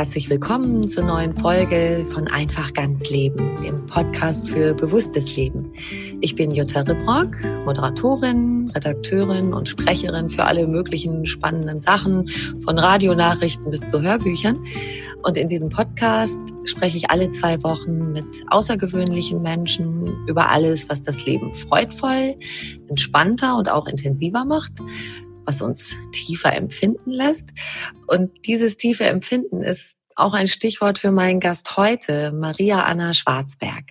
[0.00, 5.74] Herzlich willkommen zur neuen Folge von Einfach ganz Leben, dem Podcast für bewusstes Leben.
[6.22, 12.30] Ich bin Jutta Ribrock, Moderatorin, Redakteurin und Sprecherin für alle möglichen spannenden Sachen,
[12.64, 14.64] von Radionachrichten bis zu Hörbüchern.
[15.22, 21.04] Und in diesem Podcast spreche ich alle zwei Wochen mit außergewöhnlichen Menschen über alles, was
[21.04, 22.36] das Leben freudvoll,
[22.88, 24.72] entspannter und auch intensiver macht
[25.44, 27.50] was uns tiefer empfinden lässt.
[28.06, 33.84] Und dieses tiefe Empfinden ist auch ein Stichwort für meinen Gast heute, Maria Anna Schwarzberg.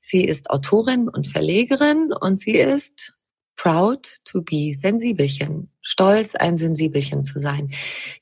[0.00, 3.14] Sie ist Autorin und Verlegerin und sie ist
[3.56, 7.70] proud to be Sensibelchen, stolz ein Sensibelchen zu sein.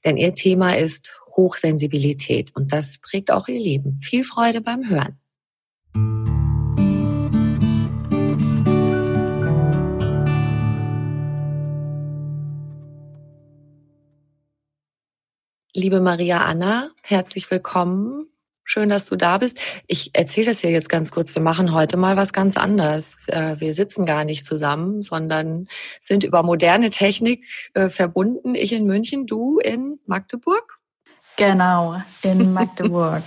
[0.04, 3.98] Denn ihr Thema ist Hochsensibilität und das prägt auch ihr Leben.
[4.00, 5.20] Viel Freude beim Hören.
[15.78, 18.28] Liebe Maria Anna, herzlich willkommen.
[18.64, 19.58] Schön, dass du da bist.
[19.86, 21.34] Ich erzähle das hier jetzt ganz kurz.
[21.34, 23.28] Wir machen heute mal was ganz anderes.
[23.28, 25.68] Äh, wir sitzen gar nicht zusammen, sondern
[26.00, 27.44] sind über moderne Technik
[27.74, 28.54] äh, verbunden.
[28.54, 30.78] Ich in München, du in Magdeburg.
[31.36, 33.24] Genau, in Magdeburg.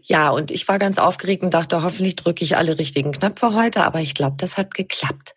[0.00, 3.84] ja, und ich war ganz aufgeregt und dachte, hoffentlich drücke ich alle richtigen Knöpfe heute,
[3.84, 5.34] aber ich glaube, das hat geklappt.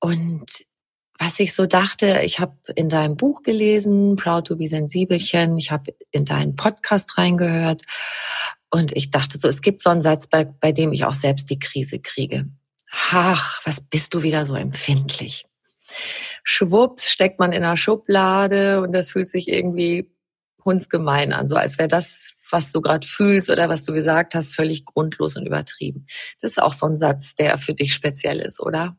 [0.00, 0.46] Und
[1.18, 5.72] was ich so dachte, ich habe in deinem Buch gelesen, Proud to be Sensibelchen, ich
[5.72, 7.82] habe in deinen Podcast reingehört
[8.70, 11.50] und ich dachte so, es gibt so einen Satz, bei, bei dem ich auch selbst
[11.50, 12.46] die Krise kriege.
[13.10, 15.44] Ach, was bist du wieder so empfindlich?
[16.44, 20.10] Schwupps steckt man in einer Schublade und das fühlt sich irgendwie
[20.64, 24.54] hundsgemein an, so als wäre das, was du gerade fühlst oder was du gesagt hast,
[24.54, 26.06] völlig grundlos und übertrieben.
[26.40, 28.96] Das ist auch so ein Satz, der für dich speziell ist, oder?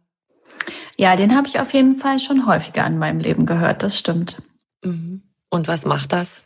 [0.98, 4.42] Ja, den habe ich auf jeden Fall schon häufiger in meinem Leben gehört, das stimmt.
[4.84, 5.24] Mhm.
[5.50, 6.46] Und was macht das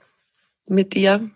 [0.65, 1.29] mit dir?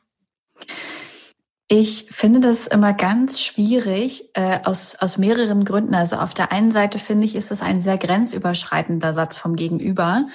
[1.70, 5.96] Ich finde das immer ganz schwierig äh, aus, aus mehreren Gründen.
[5.96, 10.28] Also auf der einen Seite finde ich, ist es ein sehr grenzüberschreitender Satz vom Gegenüber,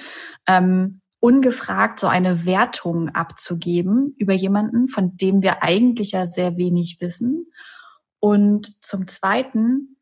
[0.47, 6.97] ähm, ungefragt so eine Wertung abzugeben über jemanden, von dem wir eigentlich ja sehr wenig
[6.99, 7.47] wissen.
[8.19, 9.92] Und zum Zweiten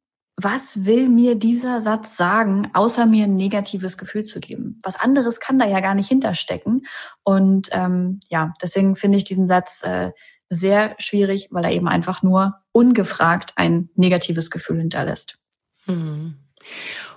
[0.44, 4.80] was will mir dieser Satz sagen, außer mir ein negatives Gefühl zu geben?
[4.84, 6.86] Was anderes kann da ja gar nicht hinterstecken.
[7.24, 10.12] Und ähm, ja, deswegen finde ich diesen Satz äh,
[10.50, 15.38] sehr schwierig, weil er eben einfach nur ungefragt ein negatives Gefühl hinterlässt.
[15.86, 16.36] Hm.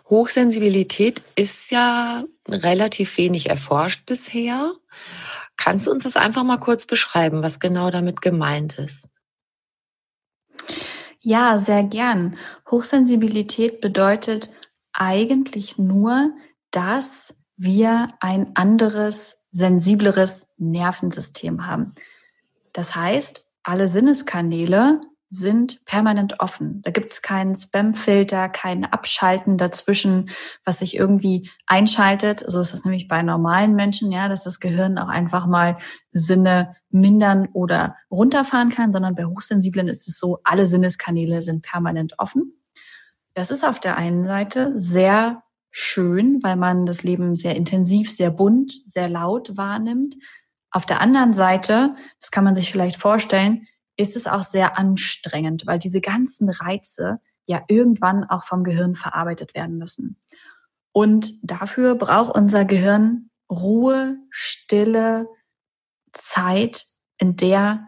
[0.08, 4.72] Hochsensibilität ist ja relativ wenig erforscht bisher.
[5.56, 9.09] Kannst du uns das einfach mal kurz beschreiben, was genau damit gemeint ist?
[11.26, 12.36] Ja, sehr gern.
[12.71, 14.50] Hochsensibilität bedeutet
[14.92, 16.32] eigentlich nur,
[16.71, 21.94] dass wir ein anderes, sensibleres Nervensystem haben.
[22.74, 25.00] Das heißt, alle Sinneskanäle
[25.34, 26.81] sind permanent offen.
[26.83, 30.31] Da gibt es keinen Spamfilter, kein Abschalten dazwischen,
[30.65, 32.45] was sich irgendwie einschaltet.
[32.47, 35.78] So ist es nämlich bei normalen Menschen, ja, dass das Gehirn auch einfach mal
[36.13, 42.19] Sinne mindern oder runterfahren kann, sondern bei Hochsensiblen ist es so, alle Sinneskanäle sind permanent
[42.19, 42.53] offen.
[43.34, 48.30] Das ist auf der einen Seite sehr schön, weil man das Leben sehr intensiv, sehr
[48.30, 50.15] bunt, sehr laut wahrnimmt.
[50.71, 55.66] Auf der anderen Seite, das kann man sich vielleicht vorstellen, ist es auch sehr anstrengend,
[55.66, 60.16] weil diese ganzen Reize ja irgendwann auch vom Gehirn verarbeitet werden müssen.
[60.92, 65.28] Und dafür braucht unser Gehirn Ruhe, Stille,
[66.12, 66.84] Zeit,
[67.18, 67.86] in der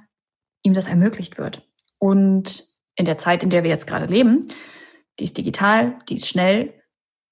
[0.62, 1.66] ihm das ermöglicht wird.
[1.98, 2.64] Und
[2.96, 4.48] in der Zeit, in der wir jetzt gerade leben,
[5.18, 6.74] die ist digital, die ist schnell,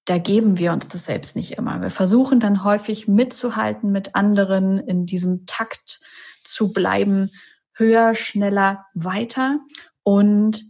[0.05, 1.81] da geben wir uns das selbst nicht immer.
[1.81, 5.99] Wir versuchen dann häufig mitzuhalten mit anderen, in diesem Takt
[6.43, 7.31] zu bleiben,
[7.75, 9.59] höher, schneller, weiter.
[10.03, 10.63] Und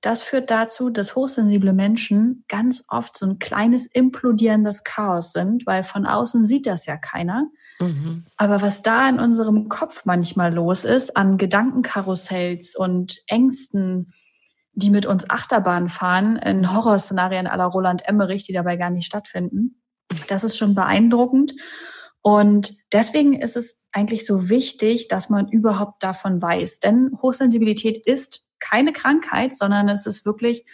[0.00, 5.84] das führt dazu, dass hochsensible Menschen ganz oft so ein kleines implodierendes Chaos sind, weil
[5.84, 7.48] von außen sieht das ja keiner.
[7.78, 8.24] Mhm.
[8.36, 14.12] Aber was da in unserem Kopf manchmal los ist, an Gedankenkarussells und Ängsten,
[14.72, 19.82] die mit uns Achterbahn fahren, in Horrorszenarien aller Roland Emmerich, die dabei gar nicht stattfinden.
[20.28, 21.52] Das ist schon beeindruckend.
[22.22, 26.80] Und deswegen ist es eigentlich so wichtig, dass man überhaupt davon weiß.
[26.80, 30.64] Denn Hochsensibilität ist keine Krankheit, sondern es ist wirklich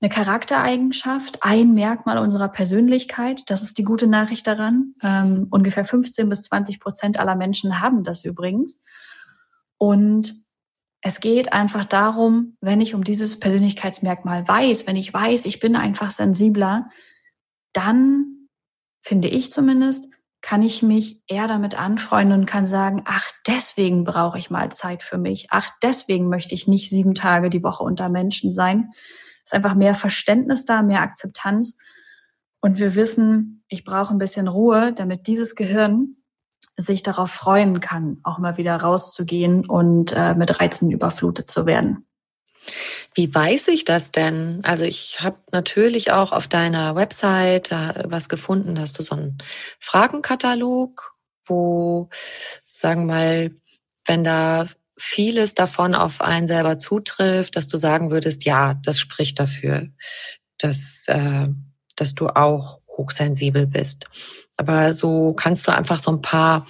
[0.00, 3.42] eine Charaktereigenschaft, ein Merkmal unserer Persönlichkeit.
[3.46, 4.94] Das ist die gute Nachricht daran.
[5.02, 8.82] Ähm, ungefähr 15 bis 20 Prozent aller Menschen haben das übrigens.
[9.78, 10.34] Und
[11.00, 15.76] es geht einfach darum, wenn ich um dieses Persönlichkeitsmerkmal weiß, wenn ich weiß, ich bin
[15.76, 16.90] einfach sensibler,
[17.72, 18.48] dann
[19.02, 20.08] finde ich zumindest,
[20.42, 25.02] kann ich mich eher damit anfreunden und kann sagen, ach, deswegen brauche ich mal Zeit
[25.02, 25.48] für mich.
[25.50, 28.90] Ach, deswegen möchte ich nicht sieben Tage die Woche unter Menschen sein.
[29.44, 31.78] Es ist einfach mehr Verständnis da, mehr Akzeptanz.
[32.60, 36.16] Und wir wissen, ich brauche ein bisschen Ruhe, damit dieses Gehirn
[36.76, 42.06] sich darauf freuen kann, auch mal wieder rauszugehen und äh, mit Reizen überflutet zu werden.
[43.14, 44.60] Wie weiß ich das denn?
[44.62, 49.38] Also ich habe natürlich auch auf deiner Website was gefunden, hast du so einen
[49.80, 51.14] Fragenkatalog,
[51.44, 52.08] wo,
[52.66, 53.50] sagen wir mal,
[54.06, 54.66] wenn da
[54.98, 59.88] vieles davon auf einen selber zutrifft, dass du sagen würdest, ja, das spricht dafür,
[60.58, 61.48] dass, äh,
[61.96, 64.06] dass du auch hochsensibel bist.
[64.56, 66.66] Aber so kannst du einfach so ein paar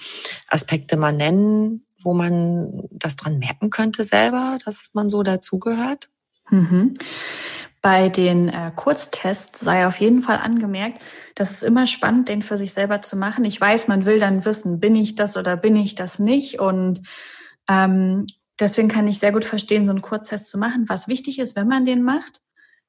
[0.49, 6.09] Aspekte mal nennen, wo man das dran merken könnte selber, dass man so dazugehört?
[6.49, 6.95] Mhm.
[7.81, 11.01] Bei den äh, Kurztests sei auf jeden Fall angemerkt,
[11.35, 13.45] dass es immer spannend, den für sich selber zu machen.
[13.45, 16.59] Ich weiß, man will dann wissen, bin ich das oder bin ich das nicht?
[16.59, 17.01] Und
[17.69, 18.25] ähm,
[18.59, 20.89] deswegen kann ich sehr gut verstehen, so einen Kurztest zu machen.
[20.89, 22.41] Was wichtig ist, wenn man den macht,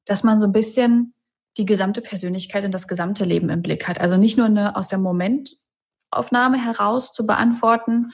[0.05, 1.13] dass man so ein bisschen
[1.57, 3.99] die gesamte Persönlichkeit und das gesamte Leben im Blick hat.
[3.99, 8.11] Also nicht nur eine aus der Momentaufnahme heraus zu beantworten,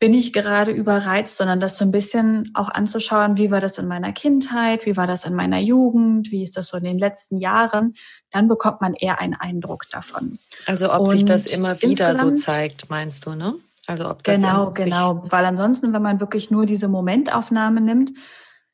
[0.00, 3.86] bin ich gerade überreizt, sondern das so ein bisschen auch anzuschauen, wie war das in
[3.86, 7.36] meiner Kindheit, wie war das in meiner Jugend, wie ist das so in den letzten
[7.36, 7.94] Jahren,
[8.30, 10.38] dann bekommt man eher einen Eindruck davon.
[10.64, 13.56] Also ob Und sich das immer wieder so zeigt, meinst du, ne?
[13.86, 18.12] Also ob das genau, genau, weil ansonsten, wenn man wirklich nur diese Momentaufnahme nimmt,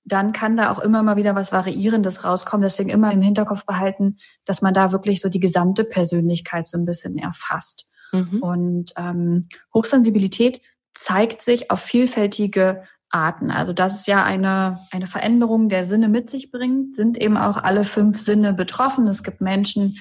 [0.04, 2.62] dann kann da auch immer mal wieder was Variierendes rauskommen.
[2.62, 6.84] Deswegen immer im Hinterkopf behalten, dass man da wirklich so die gesamte Persönlichkeit so ein
[6.84, 7.88] bisschen erfasst.
[8.12, 8.38] Mhm.
[8.40, 10.60] Und ähm, Hochsensibilität
[10.96, 13.50] zeigt sich auf vielfältige Arten.
[13.50, 17.56] Also dass es ja eine, eine Veränderung der Sinne mit sich bringt, sind eben auch
[17.58, 19.06] alle fünf Sinne betroffen.
[19.06, 19.96] Es gibt Menschen,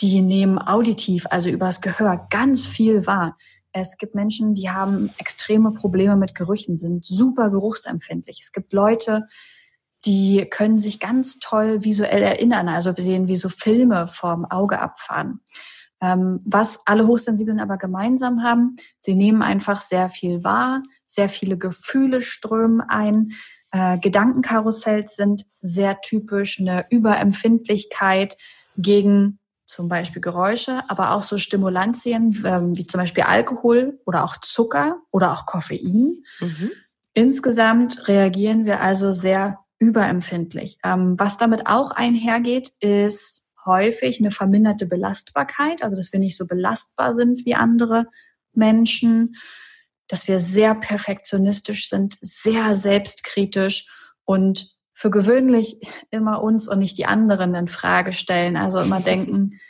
[0.00, 3.36] die nehmen auditiv, also übers Gehör, ganz viel wahr.
[3.72, 8.40] Es gibt Menschen, die haben extreme Probleme mit Gerüchen, sind super geruchsempfindlich.
[8.42, 9.26] Es gibt Leute,
[10.04, 12.68] die können sich ganz toll visuell erinnern.
[12.68, 15.40] Also wir sehen, wie so Filme vorm Auge abfahren.
[16.00, 21.58] Ähm, was alle Hochsensiblen aber gemeinsam haben, sie nehmen einfach sehr viel wahr, sehr viele
[21.58, 23.32] Gefühle strömen ein.
[23.72, 28.36] Äh, Gedankenkarussells sind sehr typisch, eine Überempfindlichkeit
[28.76, 34.38] gegen zum Beispiel Geräusche, aber auch so Stimulantien ähm, wie zum Beispiel Alkohol oder auch
[34.38, 36.22] Zucker oder auch Koffein.
[36.40, 36.70] Mhm.
[37.12, 40.78] Insgesamt reagieren wir also sehr überempfindlich.
[40.82, 46.46] Ähm, was damit auch einhergeht, ist häufig eine verminderte Belastbarkeit, also dass wir nicht so
[46.46, 48.08] belastbar sind wie andere
[48.52, 49.36] Menschen,
[50.08, 53.88] dass wir sehr perfektionistisch sind, sehr selbstkritisch
[54.24, 55.78] und für gewöhnlich
[56.10, 58.56] immer uns und nicht die anderen in Frage stellen.
[58.56, 59.60] Also immer denken,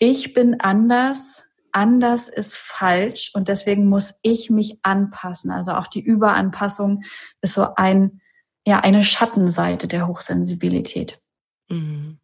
[0.00, 5.50] ich bin anders, anders ist falsch und deswegen muss ich mich anpassen.
[5.50, 7.04] Also auch die Überanpassung
[7.42, 8.20] ist so ein,
[8.66, 11.20] ja, eine Schattenseite der Hochsensibilität.
[11.68, 12.19] Mhm.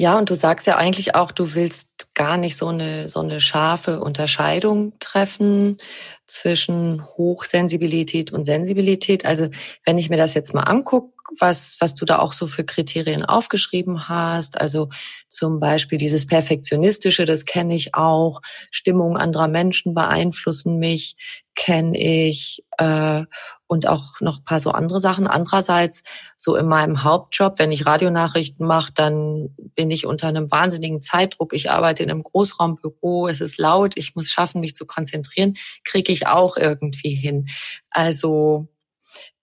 [0.00, 3.40] Ja, und du sagst ja eigentlich auch, du willst gar nicht so eine, so eine
[3.40, 5.78] scharfe Unterscheidung treffen
[6.24, 9.26] zwischen Hochsensibilität und Sensibilität.
[9.26, 9.48] Also
[9.84, 13.24] wenn ich mir das jetzt mal angucke, was, was du da auch so für Kriterien
[13.24, 14.60] aufgeschrieben hast.
[14.60, 14.88] Also
[15.28, 18.40] zum Beispiel dieses Perfektionistische, das kenne ich auch.
[18.70, 21.16] Stimmung anderer Menschen beeinflussen mich,
[21.54, 22.64] kenne ich.
[22.78, 23.24] Äh,
[23.68, 25.26] und auch noch paar so andere Sachen.
[25.26, 26.02] Andererseits,
[26.36, 31.52] so in meinem Hauptjob, wenn ich Radionachrichten mache, dann bin ich unter einem wahnsinnigen Zeitdruck.
[31.52, 35.54] Ich arbeite in einem Großraumbüro, es ist laut, ich muss schaffen, mich zu konzentrieren,
[35.84, 37.46] kriege ich auch irgendwie hin.
[37.90, 38.68] Also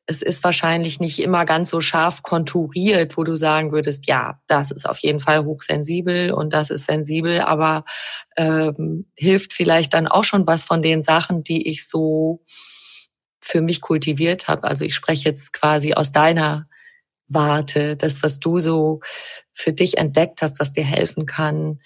[0.08, 4.72] es ist wahrscheinlich nicht immer ganz so scharf konturiert, wo du sagen würdest, ja, das
[4.72, 7.86] ist auf jeden Fall hochsensibel und das ist sensibel, aber
[8.38, 12.44] ähm, hilft vielleicht dann auch schon was von den Sachen, die ich so
[13.42, 14.66] für mich kultiviert habe.
[14.66, 16.68] Also ich spreche jetzt quasi aus deiner
[17.28, 19.00] Warte, das, was du so
[19.52, 21.80] für dich entdeckt hast, was dir helfen kann,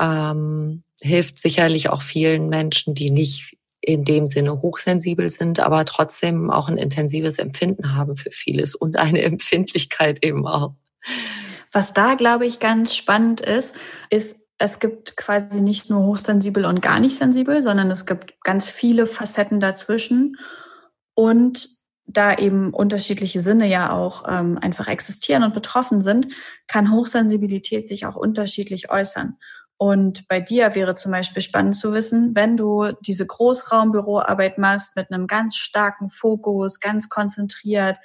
[0.00, 6.50] ähm, hilft sicherlich auch vielen Menschen, die nicht in dem Sinne hochsensibel sind, aber trotzdem
[6.50, 10.74] auch ein intensives Empfinden haben für vieles und eine Empfindlichkeit eben auch.
[11.72, 13.76] Was da, glaube ich, ganz spannend ist,
[14.10, 18.68] ist, es gibt quasi nicht nur hochsensibel und gar nicht sensibel, sondern es gibt ganz
[18.68, 20.36] viele Facetten dazwischen.
[21.14, 21.80] Und
[22.12, 26.28] da eben unterschiedliche Sinne ja auch ähm, einfach existieren und betroffen sind,
[26.66, 29.38] kann Hochsensibilität sich auch unterschiedlich äußern.
[29.82, 35.10] Und bei dir wäre zum Beispiel spannend zu wissen, wenn du diese Großraumbüroarbeit machst mit
[35.10, 37.96] einem ganz starken Fokus, ganz konzentriert,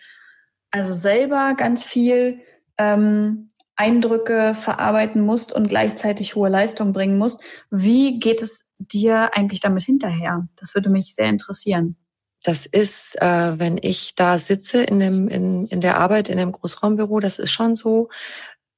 [0.71, 2.39] also selber ganz viel
[2.77, 9.59] ähm, Eindrücke verarbeiten musst und gleichzeitig hohe Leistung bringen musst, wie geht es dir eigentlich
[9.59, 10.47] damit hinterher?
[10.55, 11.97] Das würde mich sehr interessieren.
[12.41, 16.53] Das ist, äh, wenn ich da sitze in, dem, in, in der Arbeit in dem
[16.53, 18.07] Großraumbüro, das ist schon so.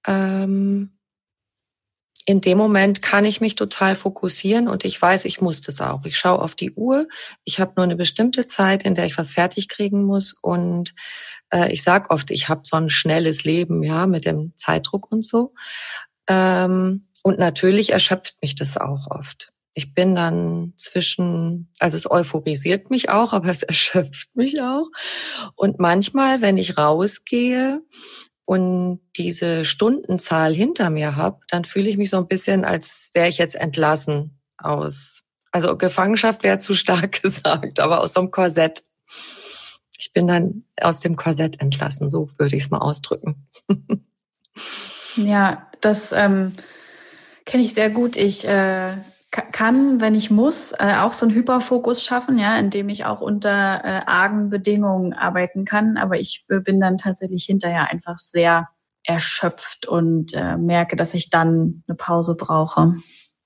[0.08, 0.97] Ähm,
[2.30, 6.04] in dem Moment kann ich mich total fokussieren und ich weiß, ich muss das auch.
[6.04, 7.08] Ich schaue auf die Uhr.
[7.46, 10.36] Ich habe nur eine bestimmte Zeit, in der ich was fertig kriegen muss.
[10.42, 10.94] Und
[11.54, 15.26] äh, ich sag oft, ich habe so ein schnelles Leben, ja, mit dem Zeitdruck und
[15.26, 15.54] so.
[16.28, 22.90] Ähm, und natürlich erschöpft mich das auch oft ich bin dann zwischen, also es euphorisiert
[22.90, 24.88] mich auch, aber es erschöpft mich auch.
[25.56, 27.84] Und manchmal, wenn ich rausgehe
[28.48, 33.28] und diese Stundenzahl hinter mir habe, dann fühle ich mich so ein bisschen, als wäre
[33.28, 38.84] ich jetzt entlassen aus, also Gefangenschaft wäre zu stark gesagt, aber aus so einem Korsett.
[40.00, 43.50] Ich bin dann aus dem Korsett entlassen, so würde ich es mal ausdrücken.
[45.18, 46.54] ja, das ähm,
[47.44, 48.16] kenne ich sehr gut.
[48.16, 48.96] Ich äh
[49.32, 53.82] kann, wenn ich muss, äh, auch so einen Hyperfokus schaffen, ja, indem ich auch unter
[53.84, 55.98] äh, argen Bedingungen arbeiten kann.
[55.98, 58.70] Aber ich äh, bin dann tatsächlich hinterher einfach sehr
[59.04, 62.96] erschöpft und äh, merke, dass ich dann eine Pause brauche.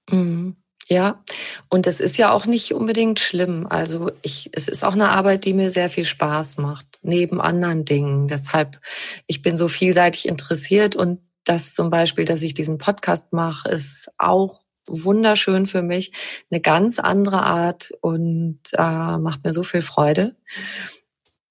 [0.09, 0.57] Mhm.
[0.87, 1.23] Ja,
[1.69, 3.65] und es ist ja auch nicht unbedingt schlimm.
[3.69, 7.85] Also ich, es ist auch eine Arbeit, die mir sehr viel Spaß macht, neben anderen
[7.85, 8.27] Dingen.
[8.27, 8.79] Deshalb,
[9.25, 14.11] ich bin so vielseitig interessiert und das zum Beispiel, dass ich diesen Podcast mache, ist
[14.17, 16.11] auch wunderschön für mich,
[16.49, 20.35] eine ganz andere Art und äh, macht mir so viel Freude.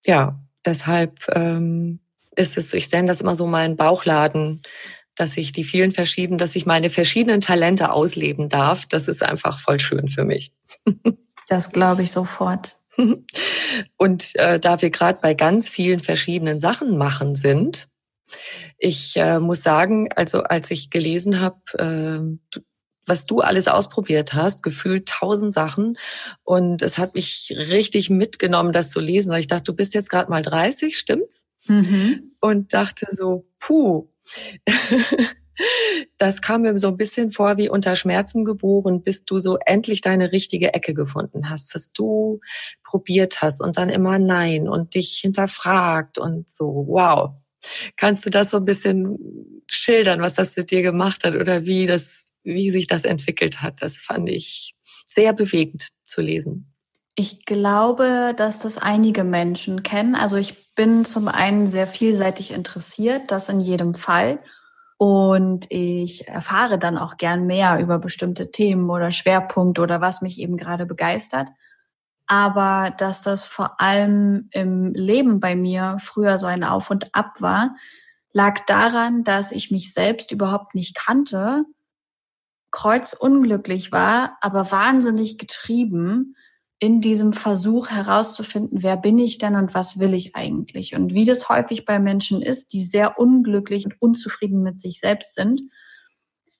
[0.04, 2.00] Ja, deshalb ähm,
[2.36, 4.62] ist es, ich nenne das immer so mein Bauchladen,
[5.14, 8.86] dass ich die vielen verschiedenen, dass ich meine verschiedenen Talente ausleben darf.
[8.86, 10.52] Das ist einfach voll schön für mich.
[11.48, 12.76] Das glaube ich sofort.
[13.98, 17.88] Und äh, da wir gerade bei ganz vielen verschiedenen Sachen machen sind,
[18.78, 21.58] ich äh, muss sagen, also als ich gelesen habe,
[22.54, 22.60] äh,
[23.06, 25.98] was du alles ausprobiert hast, gefühlt tausend Sachen.
[26.44, 30.10] Und es hat mich richtig mitgenommen, das zu lesen, weil ich dachte, du bist jetzt
[30.10, 31.46] gerade mal 30, stimmt's?
[31.66, 32.22] Mhm.
[32.40, 34.08] Und dachte so, puh.
[36.18, 40.00] das kam mir so ein bisschen vor wie unter Schmerzen geboren, bis du so endlich
[40.00, 42.40] deine richtige Ecke gefunden hast, was du
[42.82, 47.30] probiert hast und dann immer nein und dich hinterfragt und so, wow.
[47.96, 51.84] Kannst du das so ein bisschen schildern, was das mit dir gemacht hat oder wie
[51.84, 53.82] das wie sich das entwickelt hat.
[53.82, 56.72] Das fand ich sehr bewegend zu lesen.
[57.16, 60.14] Ich glaube, dass das einige Menschen kennen.
[60.14, 64.38] Also ich bin zum einen sehr vielseitig interessiert, das in jedem Fall.
[64.96, 70.38] Und ich erfahre dann auch gern mehr über bestimmte Themen oder Schwerpunkte oder was mich
[70.38, 71.48] eben gerade begeistert.
[72.26, 77.40] Aber dass das vor allem im Leben bei mir früher so ein Auf und Ab
[77.40, 77.74] war,
[78.32, 81.64] lag daran, dass ich mich selbst überhaupt nicht kannte
[82.70, 86.36] kreuzunglücklich war, aber wahnsinnig getrieben
[86.78, 90.94] in diesem Versuch herauszufinden, wer bin ich denn und was will ich eigentlich?
[90.94, 95.34] Und wie das häufig bei Menschen ist, die sehr unglücklich und unzufrieden mit sich selbst
[95.34, 95.60] sind,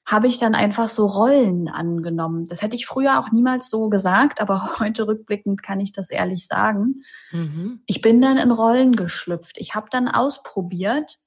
[0.05, 2.45] habe ich dann einfach so Rollen angenommen.
[2.45, 6.47] Das hätte ich früher auch niemals so gesagt, aber heute rückblickend kann ich das ehrlich
[6.47, 7.03] sagen.
[7.31, 7.83] Mhm.
[7.87, 9.57] Ich bin dann in Rollen geschlüpft.
[9.59, 11.19] Ich habe dann ausprobiert,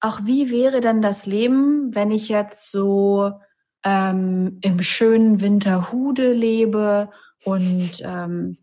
[0.00, 3.30] auch wie wäre denn das Leben, wenn ich jetzt so
[3.84, 7.10] ähm, im schönen Winterhude lebe
[7.44, 8.58] und ähm,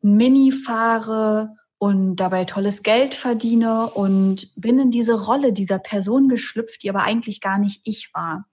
[0.00, 6.82] Mini fahre und dabei tolles Geld verdiene und bin in diese Rolle dieser Person geschlüpft,
[6.82, 8.46] die aber eigentlich gar nicht ich war.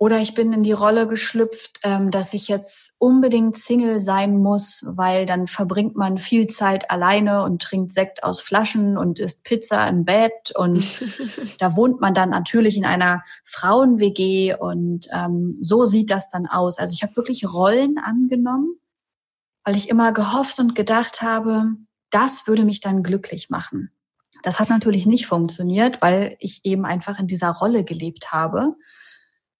[0.00, 4.84] Oder ich bin in die Rolle geschlüpft, ähm, dass ich jetzt unbedingt Single sein muss,
[4.86, 9.88] weil dann verbringt man viel Zeit alleine und trinkt Sekt aus Flaschen und isst Pizza
[9.88, 10.52] im Bett.
[10.54, 10.84] Und
[11.58, 16.78] da wohnt man dann natürlich in einer Frauen-WG und ähm, so sieht das dann aus.
[16.78, 18.76] Also ich habe wirklich Rollen angenommen,
[19.64, 21.72] weil ich immer gehofft und gedacht habe,
[22.10, 23.90] das würde mich dann glücklich machen.
[24.44, 28.76] Das hat natürlich nicht funktioniert, weil ich eben einfach in dieser Rolle gelebt habe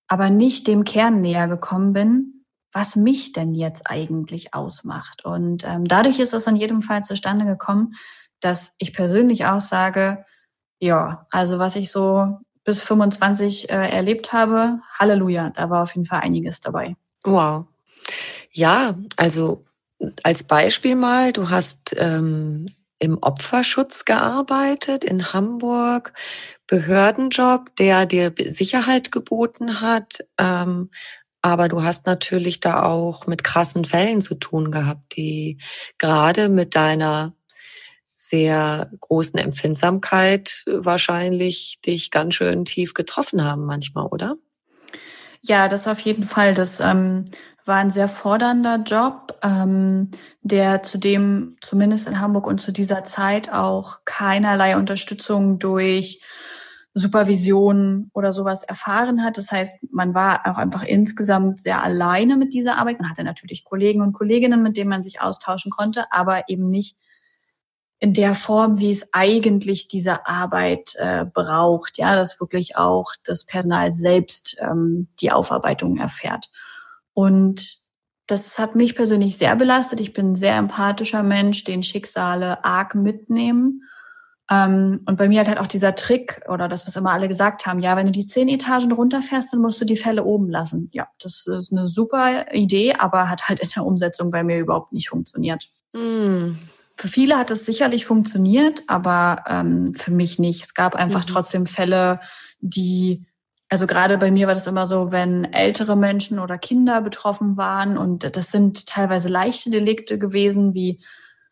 [0.09, 5.25] aber nicht dem Kern näher gekommen bin, was mich denn jetzt eigentlich ausmacht.
[5.25, 7.95] Und ähm, dadurch ist es in jedem Fall zustande gekommen,
[8.41, 10.25] dass ich persönlich auch sage,
[10.81, 16.07] ja, also was ich so bis 25 äh, erlebt habe, Halleluja, da war auf jeden
[16.07, 16.97] Fall einiges dabei.
[17.25, 17.67] Wow.
[18.53, 19.65] Ja, also
[20.23, 22.67] als Beispiel mal, du hast ähm,
[22.99, 26.13] im Opferschutz gearbeitet in Hamburg,
[26.67, 30.25] Behördenjob, der dir Sicherheit geboten hat.
[30.39, 30.91] Ähm,
[31.41, 35.59] aber du hast natürlich da auch mit krassen Fällen zu tun gehabt, die
[35.99, 37.35] gerade mit deiner
[38.15, 44.37] sehr großen Empfindsamkeit wahrscheinlich dich ganz schön tief getroffen haben manchmal, oder?
[45.41, 46.53] Ja, das auf jeden Fall.
[46.53, 47.25] Das ähm,
[47.69, 50.11] war ein sehr fordernder Job, ähm,
[50.43, 56.23] der zudem zumindest in Hamburg und zu dieser Zeit auch keinerlei Unterstützung durch
[56.95, 59.39] Supervision oder sowas erfahren hat.
[59.39, 63.01] Das heißt, man war auch einfach insgesamt sehr alleine mit dieser Arbeit.
[63.01, 66.97] Man hatte natürlich Kollegen und Kolleginnen, mit denen man sich austauschen konnte, aber eben nicht
[68.01, 71.99] in der Form, wie es eigentlich diese Arbeit äh, braucht.
[71.99, 76.49] Ja, dass wirklich auch das Personal selbst ähm, die Aufarbeitung erfährt.
[77.19, 77.81] Und
[78.29, 79.99] das hat mich persönlich sehr belastet.
[79.99, 83.83] Ich bin ein sehr empathischer Mensch, den Schicksale arg mitnehmen.
[84.49, 87.67] Ähm, und bei mir hat halt auch dieser Trick oder das, was immer alle gesagt
[87.67, 90.91] haben, ja, wenn du die zehn Etagen runterfährst, dann musst du die Fälle oben lassen.
[90.93, 94.93] Ja, das ist eine super Idee, aber hat halt in der Umsetzung bei mir überhaupt
[94.93, 95.69] nicht funktioniert.
[95.93, 96.53] Mm.
[96.95, 100.63] Für viele hat es sicherlich funktioniert, aber ähm, für mich nicht.
[100.63, 101.33] Es gab einfach mhm.
[101.33, 102.21] trotzdem Fälle,
[102.61, 103.27] die
[103.69, 107.99] also gerade bei mir war das immer so, wenn ältere Menschen oder Kinder betroffen waren
[107.99, 111.01] und das sind teilweise leichte Delikte gewesen, wie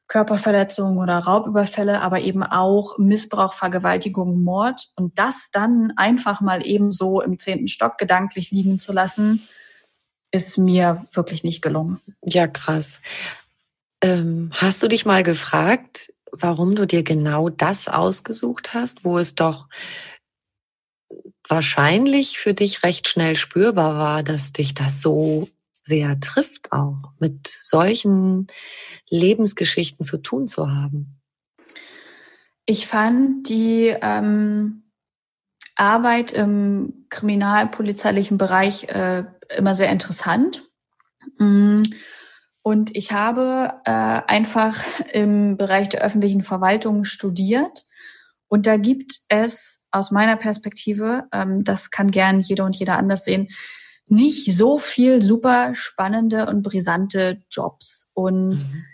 [0.09, 4.89] Körperverletzungen oder Raubüberfälle, aber eben auch Missbrauch, Vergewaltigung, Mord.
[4.95, 9.47] Und das dann einfach mal eben so im zehnten Stock gedanklich liegen zu lassen,
[10.31, 12.01] ist mir wirklich nicht gelungen.
[12.23, 13.01] Ja, krass.
[14.01, 19.35] Ähm, hast du dich mal gefragt, warum du dir genau das ausgesucht hast, wo es
[19.35, 19.69] doch
[21.49, 25.49] wahrscheinlich für dich recht schnell spürbar war, dass dich das so
[25.83, 28.49] sehr trifft, auch mit solchen
[29.09, 31.21] Lebensgeschichten zu tun zu haben?
[32.67, 34.83] Ich fand die ähm,
[35.77, 39.25] Arbeit im kriminalpolizeilichen Bereich äh,
[39.57, 40.65] immer sehr interessant.
[41.39, 41.83] Mm,
[42.63, 44.83] und ich habe äh, einfach
[45.13, 47.85] im Bereich der öffentlichen Verwaltung studiert.
[48.49, 53.25] Und da gibt es aus meiner Perspektive, ähm, das kann gern jeder und jeder anders
[53.25, 53.49] sehen,
[54.09, 58.13] nicht so viel super spannende und brisante Jobs.
[58.15, 58.85] Und mhm.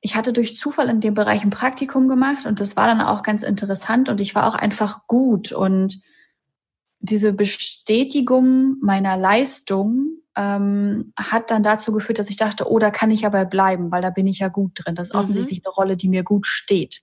[0.00, 3.22] ich hatte durch Zufall in dem Bereich ein Praktikum gemacht und das war dann auch
[3.22, 5.52] ganz interessant und ich war auch einfach gut.
[5.52, 6.00] Und
[7.00, 13.10] diese Bestätigung meiner Leistung ähm, hat dann dazu geführt, dass ich dachte, oh, da kann
[13.10, 14.94] ich aber bleiben, weil da bin ich ja gut drin.
[14.94, 15.20] Das ist mhm.
[15.20, 17.02] offensichtlich eine Rolle, die mir gut steht.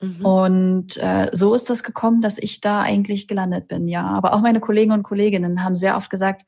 [0.00, 0.24] Mhm.
[0.24, 4.04] Und äh, so ist das gekommen, dass ich da eigentlich gelandet bin, ja.
[4.06, 6.44] Aber auch meine Kollegen und Kolleginnen haben sehr oft gesagt,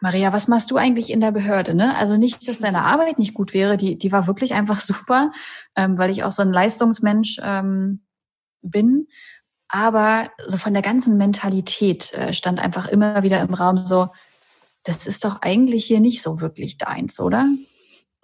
[0.00, 1.74] Maria, was machst du eigentlich in der Behörde?
[1.74, 1.96] Ne?
[1.96, 5.32] Also nicht, dass deine Arbeit nicht gut wäre, die, die war wirklich einfach super,
[5.76, 8.04] ähm, weil ich auch so ein Leistungsmensch ähm,
[8.60, 9.06] bin.
[9.68, 14.08] Aber so von der ganzen Mentalität äh, stand einfach immer wieder im Raum so,
[14.82, 17.48] das ist doch eigentlich hier nicht so wirklich deins, oder?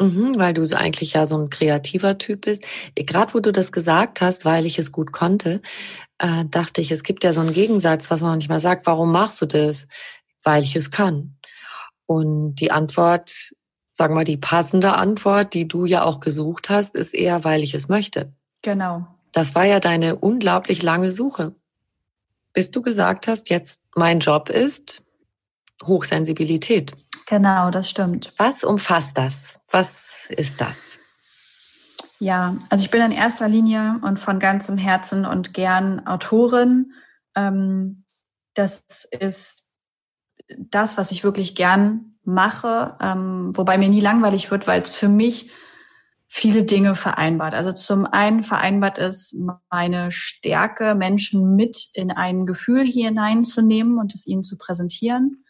[0.01, 2.65] Mhm, weil du so eigentlich ja so ein kreativer Typ bist.
[2.95, 5.61] Gerade wo du das gesagt hast, weil ich es gut konnte,
[6.19, 9.43] äh, dachte ich, es gibt ja so einen Gegensatz, was man manchmal sagt, warum machst
[9.43, 9.89] du das?
[10.43, 11.37] Weil ich es kann.
[12.07, 13.53] Und die Antwort,
[13.93, 17.63] sagen wir mal, die passende Antwort, die du ja auch gesucht hast, ist eher, weil
[17.63, 18.33] ich es möchte.
[18.63, 19.07] Genau.
[19.33, 21.55] Das war ja deine unglaublich lange Suche.
[22.53, 25.05] bis du gesagt hast, jetzt mein Job ist
[25.85, 26.93] Hochsensibilität.
[27.31, 28.35] Genau, das stimmt.
[28.38, 29.61] Was umfasst das?
[29.71, 30.99] Was ist das?
[32.19, 36.93] Ja, also ich bin in erster Linie und von ganzem Herzen und gern Autorin.
[37.37, 38.03] Ähm,
[38.55, 39.71] das ist
[40.59, 45.09] das, was ich wirklich gern mache, ähm, wobei mir nie langweilig wird, weil es für
[45.09, 45.53] mich
[46.27, 47.55] viele Dinge vereinbart.
[47.55, 49.37] Also zum einen vereinbart ist
[49.71, 55.45] meine Stärke, Menschen mit in ein Gefühl hier hineinzunehmen und es ihnen zu präsentieren.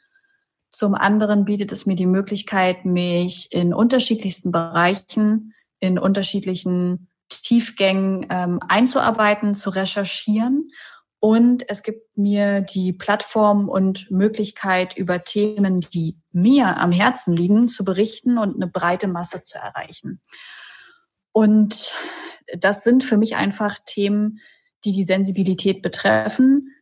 [0.71, 8.61] Zum anderen bietet es mir die Möglichkeit, mich in unterschiedlichsten Bereichen, in unterschiedlichen Tiefgängen ähm,
[8.69, 10.71] einzuarbeiten, zu recherchieren.
[11.19, 17.69] Und es gibt mir die Plattform und Möglichkeit, über Themen, die mir am Herzen liegen,
[17.69, 20.21] zu berichten und eine breite Masse zu erreichen.
[21.33, 21.95] Und
[22.59, 24.41] das sind für mich einfach Themen,
[24.85, 26.75] die die Sensibilität betreffen,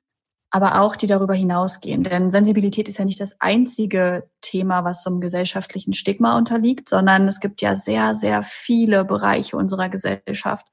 [0.50, 2.02] aber auch die darüber hinausgehen.
[2.02, 7.40] Denn Sensibilität ist ja nicht das einzige Thema, was zum gesellschaftlichen Stigma unterliegt, sondern es
[7.40, 10.66] gibt ja sehr, sehr viele Bereiche unserer Gesellschaft,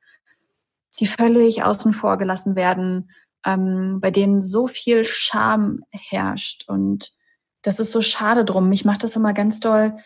[0.99, 3.11] die völlig außen vor gelassen werden,
[3.45, 6.69] ähm, bei denen so viel Scham herrscht.
[6.69, 7.11] Und
[7.61, 8.69] das ist so schade drum.
[8.69, 9.97] Mich macht das immer ganz doll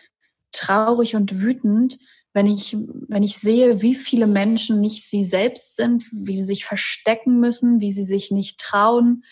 [0.52, 1.98] traurig und wütend,
[2.32, 2.76] wenn ich,
[3.08, 7.80] wenn ich sehe, wie viele Menschen nicht sie selbst sind, wie sie sich verstecken müssen,
[7.80, 9.24] wie sie sich nicht trauen,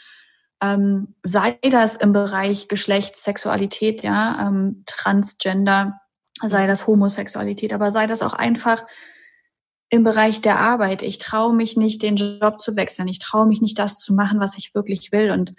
[0.61, 6.01] ähm, sei das im Bereich Geschlecht, Sexualität, ja, ähm, Transgender,
[6.43, 8.85] sei das Homosexualität, aber sei das auch einfach
[9.91, 11.03] im Bereich der Arbeit.
[11.03, 13.09] Ich traue mich nicht, den Job zu wechseln.
[13.09, 15.31] Ich traue mich nicht, das zu machen, was ich wirklich will.
[15.31, 15.55] Und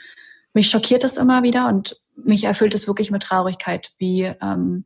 [0.54, 4.86] mich schockiert es immer wieder und mich erfüllt es wirklich mit Traurigkeit, wie, ähm,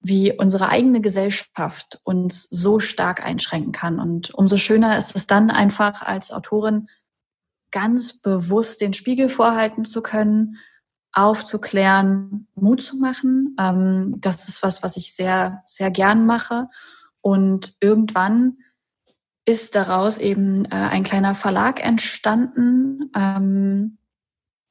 [0.00, 3.98] wie unsere eigene Gesellschaft uns so stark einschränken kann.
[3.98, 6.88] Und umso schöner ist es dann einfach als Autorin
[7.70, 10.56] ganz bewusst den Spiegel vorhalten zu können,
[11.12, 13.56] aufzuklären, Mut zu machen.
[13.58, 16.68] Ähm, das ist was, was ich sehr, sehr gern mache.
[17.20, 18.58] Und irgendwann
[19.44, 23.10] ist daraus eben äh, ein kleiner Verlag entstanden.
[23.14, 23.98] Ähm,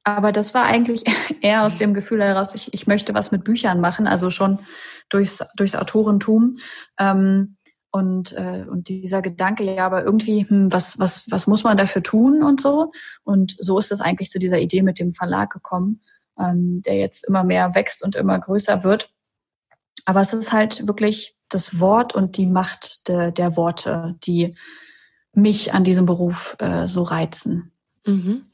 [0.04, 1.04] aber das war eigentlich
[1.42, 4.60] eher aus dem Gefühl heraus, ich, ich möchte was mit Büchern machen, also schon
[5.10, 6.58] durchs, durchs Autorentum.
[6.98, 7.56] Ähm,
[7.90, 12.02] und, äh, und dieser Gedanke, ja, aber irgendwie, hm, was, was, was muss man dafür
[12.02, 12.92] tun und so.
[13.24, 16.00] Und so ist es eigentlich zu dieser Idee mit dem Verlag gekommen,
[16.38, 19.12] ähm, der jetzt immer mehr wächst und immer größer wird.
[20.04, 24.54] Aber es ist halt wirklich das Wort und die Macht de, der Worte, die
[25.32, 27.72] mich an diesem Beruf äh, so reizen.
[28.04, 28.46] Mhm.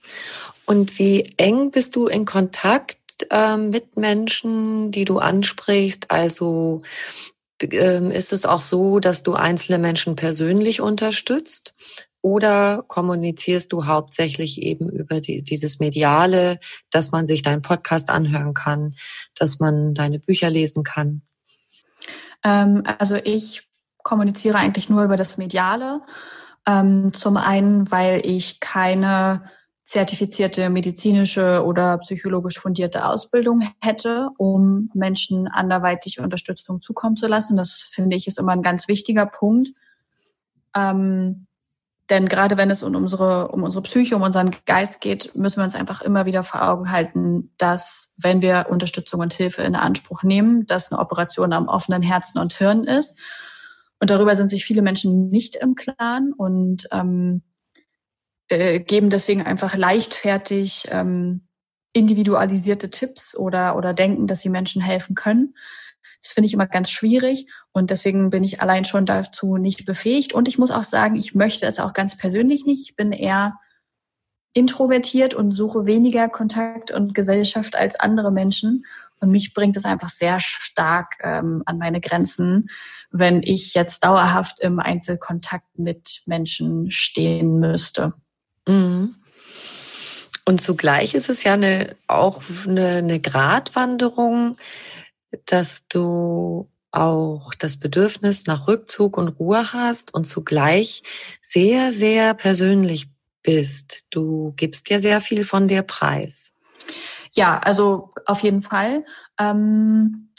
[0.64, 2.99] Und wie eng bist du in Kontakt
[3.31, 6.11] äh, mit Menschen, die du ansprichst?
[6.11, 11.75] Also ähm, ist es auch so, dass du einzelne Menschen persönlich unterstützt?
[12.23, 16.59] Oder kommunizierst du hauptsächlich eben über die, dieses Mediale,
[16.90, 18.97] dass man sich deinen Podcast anhören kann,
[19.37, 21.23] dass man deine Bücher lesen kann?
[22.42, 23.69] Ähm, also ich
[24.03, 26.01] kommuniziere eigentlich nur über das Mediale.
[26.66, 29.51] Ähm, zum einen, weil ich keine
[29.87, 37.57] zertifizierte medizinische oder psychologisch fundierte Ausbildung hätte, um Menschen anderweitig Unterstützung zukommen zu lassen.
[37.57, 39.68] Das finde ich ist immer ein ganz wichtiger Punkt.
[40.75, 41.46] Ähm,
[42.11, 45.64] denn gerade wenn es um unsere, um unsere Psyche, um unseren Geist geht, müssen wir
[45.64, 50.25] uns einfach immer wieder vor Augen halten, dass wenn wir Unterstützung und Hilfe in Anspruch
[50.25, 53.18] nehmen, dass eine Operation am offenen Herzen und Hirn ist.
[54.01, 56.33] Und darüber sind sich viele Menschen nicht im Klaren.
[56.33, 57.42] Und ähm,
[58.48, 61.48] äh, geben deswegen einfach leichtfertig ähm,
[61.92, 65.54] individualisierte Tipps oder, oder denken, dass sie Menschen helfen können.
[66.22, 70.32] Das finde ich immer ganz schwierig und deswegen bin ich allein schon dazu nicht befähigt.
[70.32, 72.88] Und ich muss auch sagen, ich möchte es auch ganz persönlich nicht.
[72.90, 73.59] Ich bin eher
[74.52, 78.87] introvertiert und suche weniger Kontakt und Gesellschaft als andere Menschen.
[79.20, 82.68] Und mich bringt es einfach sehr stark ähm, an meine Grenzen,
[83.11, 88.14] wenn ich jetzt dauerhaft im Einzelkontakt mit Menschen stehen müsste.
[88.66, 89.16] Mhm.
[90.44, 94.57] Und zugleich ist es ja eine, auch eine, eine Gratwanderung,
[95.46, 101.02] dass du auch das Bedürfnis nach Rückzug und Ruhe hast und zugleich
[101.42, 103.09] sehr, sehr persönlich
[103.42, 104.07] bist.
[104.11, 106.55] Du gibst ja sehr viel von dir preis.
[107.35, 109.05] Ja, also auf jeden Fall.
[109.38, 110.31] Ähm,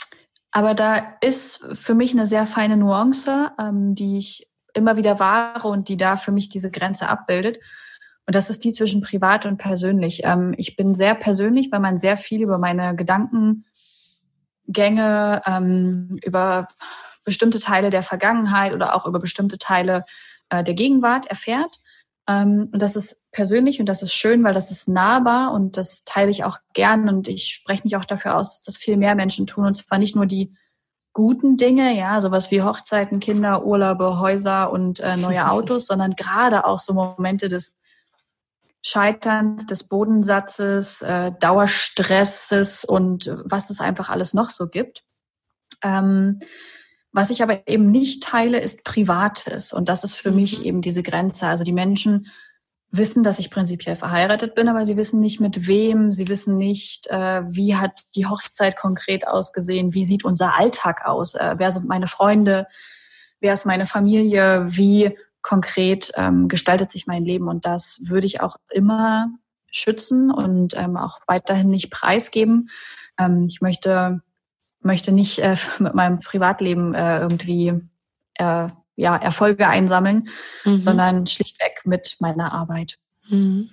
[0.51, 5.67] aber da ist für mich eine sehr feine Nuance, ähm, die ich immer wieder wahre
[5.67, 7.59] und die da für mich diese Grenze abbildet.
[8.27, 10.21] Und das ist die zwischen privat und persönlich.
[10.25, 13.63] Ähm, ich bin sehr persönlich, weil man sehr viel über meine Gedankengänge,
[15.45, 16.67] ähm, über
[17.23, 20.03] bestimmte Teile der Vergangenheit oder auch über bestimmte Teile
[20.49, 21.79] äh, der Gegenwart erfährt.
[22.27, 26.03] Ähm, und das ist persönlich und das ist schön, weil das ist nahbar und das
[26.03, 29.15] teile ich auch gern und ich spreche mich auch dafür aus, dass das viel mehr
[29.15, 30.53] Menschen tun und zwar nicht nur die
[31.13, 36.65] guten Dinge, ja, sowas wie Hochzeiten, Kinder, Urlaube, Häuser und äh, neue Autos, sondern gerade
[36.65, 37.73] auch so Momente des
[38.81, 45.03] Scheiterns, des Bodensatzes, äh, Dauerstresses und was es einfach alles noch so gibt.
[45.83, 46.39] Ähm,
[47.11, 49.73] was ich aber eben nicht teile, ist Privates.
[49.73, 50.35] Und das ist für mhm.
[50.37, 51.47] mich eben diese Grenze.
[51.47, 52.27] Also die Menschen
[52.91, 57.07] wissen, dass ich prinzipiell verheiratet bin, aber sie wissen nicht mit wem, sie wissen nicht,
[57.07, 61.87] äh, wie hat die Hochzeit konkret ausgesehen, wie sieht unser Alltag aus, äh, wer sind
[61.87, 62.67] meine Freunde,
[63.41, 67.47] wer ist meine Familie, wie konkret ähm, gestaltet sich mein Leben.
[67.47, 69.29] Und das würde ich auch immer
[69.71, 72.69] schützen und ähm, auch weiterhin nicht preisgeben.
[73.17, 74.21] Ähm, ich möchte
[74.81, 77.79] möchte nicht äh, mit meinem Privatleben äh, irgendwie
[78.35, 80.27] äh, ja, Erfolge einsammeln,
[80.65, 80.81] mhm.
[80.81, 82.97] sondern schlichtweg mit meiner Arbeit.
[83.29, 83.69] Mhm.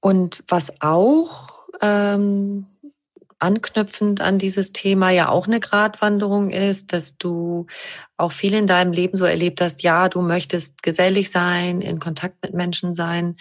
[0.00, 2.66] Und was auch ähm,
[3.38, 7.66] anknüpfend an dieses Thema ja auch eine Gratwanderung ist, dass du
[8.16, 12.42] auch viel in deinem Leben so erlebt hast, ja, du möchtest gesellig sein, in Kontakt
[12.42, 13.36] mit Menschen sein.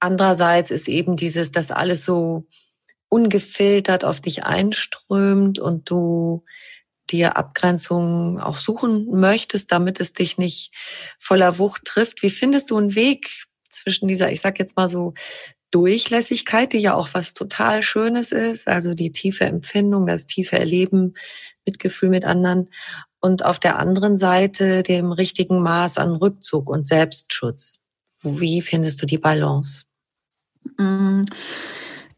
[0.00, 2.46] Andererseits ist eben dieses, dass alles so
[3.08, 6.44] ungefiltert auf dich einströmt und du
[7.10, 10.72] dir Abgrenzungen auch suchen möchtest, damit es dich nicht
[11.18, 12.22] voller Wucht trifft.
[12.22, 15.14] Wie findest du einen Weg zwischen dieser, ich sag jetzt mal so,
[15.70, 21.14] Durchlässigkeit, die ja auch was total Schönes ist, also die tiefe Empfindung, das tiefe Erleben,
[21.66, 22.68] Mitgefühl mit anderen
[23.20, 27.80] und auf der anderen Seite dem richtigen Maß an Rückzug und Selbstschutz.
[28.22, 29.86] Wie findest du die Balance?
[30.78, 31.24] Mm.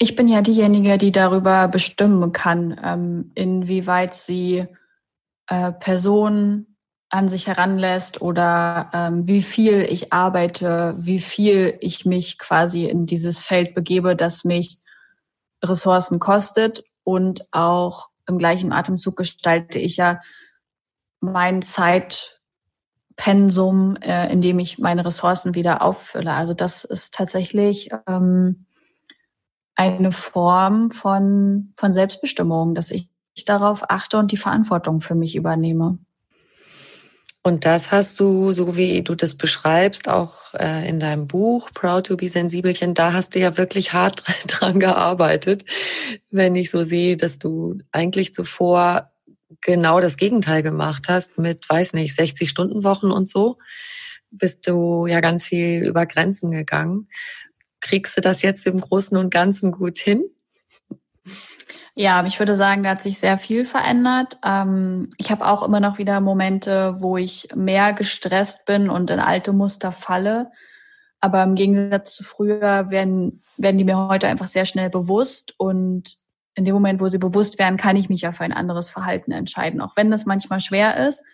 [0.00, 4.64] Ich bin ja diejenige, die darüber bestimmen kann, ähm, inwieweit sie
[5.48, 6.67] äh, Personen
[7.10, 13.06] an sich heranlässt oder ähm, wie viel ich arbeite, wie viel ich mich quasi in
[13.06, 14.82] dieses Feld begebe, das mich
[15.64, 20.20] Ressourcen kostet und auch im gleichen Atemzug gestalte ich ja
[21.20, 26.32] mein Zeitpensum, äh, indem ich meine Ressourcen wieder auffülle.
[26.32, 28.66] Also das ist tatsächlich ähm,
[29.74, 33.08] eine Form von, von Selbstbestimmung, dass ich
[33.46, 35.98] darauf achte und die Verantwortung für mich übernehme.
[37.48, 42.06] Und das hast du, so wie du das beschreibst, auch äh, in deinem Buch Proud
[42.06, 45.64] to be Sensibelchen, da hast du ja wirklich hart dran gearbeitet,
[46.30, 49.12] wenn ich so sehe, dass du eigentlich zuvor
[49.62, 53.56] genau das Gegenteil gemacht hast mit, weiß nicht, 60 Stunden Wochen und so,
[54.30, 57.08] bist du ja ganz viel über Grenzen gegangen.
[57.80, 60.22] Kriegst du das jetzt im Großen und Ganzen gut hin?
[62.00, 64.38] Ja, ich würde sagen, da hat sich sehr viel verändert.
[64.44, 69.18] Ähm, ich habe auch immer noch wieder Momente, wo ich mehr gestresst bin und in
[69.18, 70.52] alte Muster falle.
[71.20, 75.54] Aber im Gegensatz zu früher werden, werden die mir heute einfach sehr schnell bewusst.
[75.58, 76.18] Und
[76.54, 79.32] in dem Moment, wo sie bewusst werden, kann ich mich ja für ein anderes Verhalten
[79.32, 81.24] entscheiden, auch wenn das manchmal schwer ist.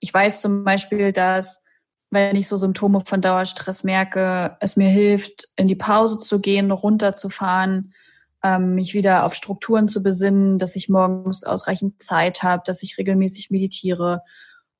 [0.00, 1.64] Ich weiß zum Beispiel, dass
[2.08, 6.70] wenn ich so Symptome von Dauerstress merke, es mir hilft, in die Pause zu gehen,
[6.70, 7.92] runterzufahren,
[8.42, 12.98] ähm, mich wieder auf Strukturen zu besinnen, dass ich morgens ausreichend Zeit habe, dass ich
[12.98, 14.22] regelmäßig meditiere.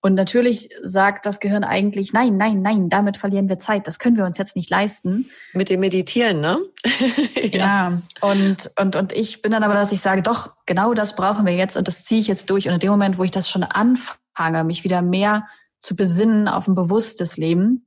[0.00, 3.86] Und natürlich sagt das Gehirn eigentlich, nein, nein, nein, damit verlieren wir Zeit.
[3.86, 5.30] Das können wir uns jetzt nicht leisten.
[5.52, 6.58] Mit dem Meditieren, ne?
[7.52, 7.58] ja.
[7.58, 8.02] ja.
[8.20, 11.54] Und, und, und ich bin dann aber, dass ich sage, doch, genau das brauchen wir
[11.54, 12.66] jetzt und das ziehe ich jetzt durch.
[12.66, 15.46] Und in dem Moment, wo ich das schon anfange, mich wieder mehr
[15.78, 17.86] zu besinnen auf ein bewusstes Leben,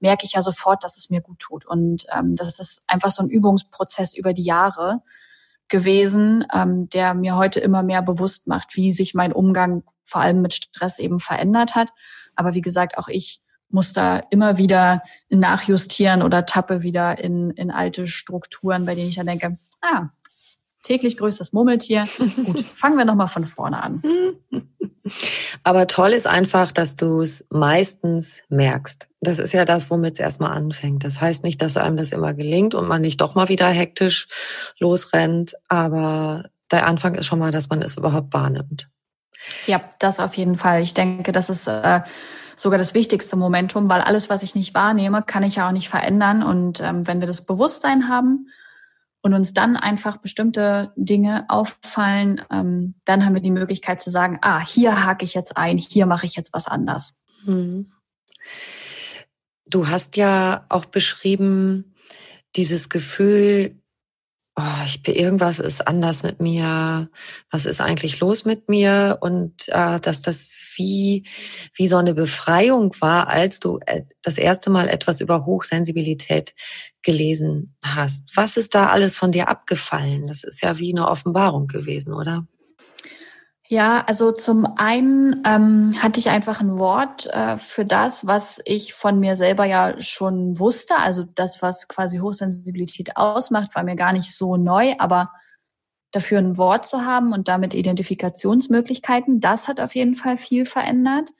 [0.00, 1.66] merke ich ja sofort, dass es mir gut tut.
[1.66, 5.02] Und ähm, das ist einfach so ein Übungsprozess über die Jahre
[5.68, 10.40] gewesen, ähm, der mir heute immer mehr bewusst macht, wie sich mein Umgang vor allem
[10.40, 11.90] mit Stress eben verändert hat.
[12.34, 17.70] Aber wie gesagt, auch ich muss da immer wieder nachjustieren oder tappe wieder in, in
[17.70, 20.08] alte Strukturen, bei denen ich dann denke, ah,
[20.82, 22.08] täglich größtes Murmeltier.
[22.44, 24.02] Gut, fangen wir nochmal von vorne an.
[25.68, 29.06] Aber toll ist einfach, dass du es meistens merkst.
[29.20, 31.04] Das ist ja das, womit es erstmal anfängt.
[31.04, 34.28] Das heißt nicht, dass einem das immer gelingt und man nicht doch mal wieder hektisch
[34.78, 38.88] losrennt, aber der Anfang ist schon mal, dass man es überhaupt wahrnimmt.
[39.66, 40.80] Ja, das auf jeden Fall.
[40.80, 42.00] Ich denke, das ist äh,
[42.56, 45.90] sogar das wichtigste Momentum, weil alles, was ich nicht wahrnehme, kann ich ja auch nicht
[45.90, 46.42] verändern.
[46.42, 48.48] Und ähm, wenn wir das Bewusstsein haben,
[49.22, 54.38] und uns dann einfach bestimmte Dinge auffallen, ähm, dann haben wir die Möglichkeit zu sagen,
[54.42, 57.18] ah, hier hake ich jetzt ein, hier mache ich jetzt was anders.
[57.44, 57.90] Hm.
[59.66, 61.94] Du hast ja auch beschrieben,
[62.56, 63.77] dieses Gefühl,
[64.58, 67.08] oh, ich bin, irgendwas ist anders mit mir,
[67.50, 71.24] was ist eigentlich los mit mir und äh, dass das wie,
[71.74, 76.54] wie so eine Befreiung war, als du äh, das erste Mal etwas über Hochsensibilität
[77.02, 78.36] gelesen hast.
[78.36, 80.26] Was ist da alles von dir abgefallen?
[80.26, 82.46] Das ist ja wie eine Offenbarung gewesen, oder?
[83.70, 88.94] Ja, also zum einen ähm, hatte ich einfach ein Wort äh, für das, was ich
[88.94, 90.96] von mir selber ja schon wusste.
[90.96, 95.30] Also das, was quasi Hochsensibilität ausmacht, war mir gar nicht so neu, aber
[96.12, 101.30] dafür ein Wort zu haben und damit Identifikationsmöglichkeiten, das hat auf jeden Fall viel verändert.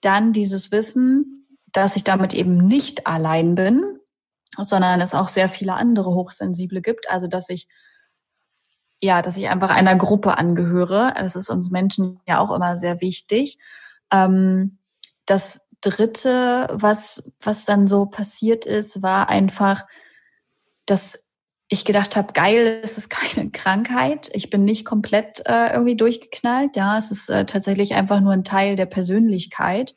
[0.00, 3.98] Dann dieses Wissen, dass ich damit eben nicht allein bin,
[4.56, 7.10] sondern es auch sehr viele andere Hochsensible gibt.
[7.10, 7.66] Also dass ich
[9.04, 11.12] ja, dass ich einfach einer Gruppe angehöre.
[11.14, 13.58] Das ist uns Menschen ja auch immer sehr wichtig.
[14.10, 14.78] Ähm,
[15.26, 19.84] das dritte, was, was dann so passiert ist, war einfach,
[20.86, 21.30] dass
[21.68, 24.30] ich gedacht habe, geil, es ist keine Krankheit.
[24.32, 26.74] Ich bin nicht komplett äh, irgendwie durchgeknallt.
[26.74, 29.94] Ja, es ist äh, tatsächlich einfach nur ein Teil der Persönlichkeit.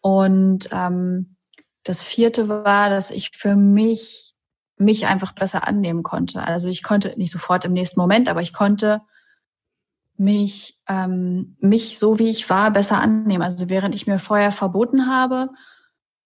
[0.00, 1.36] Und ähm,
[1.84, 4.31] das vierte war, dass ich für mich
[4.76, 6.42] mich einfach besser annehmen konnte.
[6.42, 9.02] Also ich konnte nicht sofort im nächsten Moment, aber ich konnte
[10.16, 13.42] mich, ähm, mich so wie ich war besser annehmen.
[13.42, 15.50] Also während ich mir vorher verboten habe,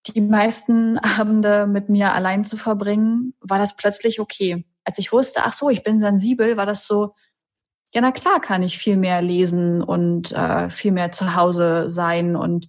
[0.06, 4.64] die meisten Abende mit mir allein zu verbringen, war das plötzlich okay.
[4.84, 7.14] Als ich wusste, ach so, ich bin sensibel, war das so,
[7.94, 12.36] ja, na klar kann ich viel mehr lesen und äh, viel mehr zu Hause sein
[12.36, 12.68] und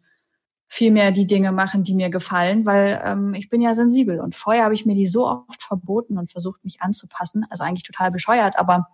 [0.67, 4.19] viel mehr die Dinge machen, die mir gefallen, weil ähm, ich bin ja sensibel.
[4.19, 7.45] Und vorher habe ich mir die so oft verboten und versucht, mich anzupassen.
[7.49, 8.88] Also eigentlich total bescheuert, aber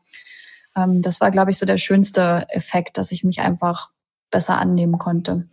[0.76, 3.90] ähm, das war, glaube ich, so der schönste Effekt, dass ich mich einfach
[4.30, 5.48] besser annehmen konnte.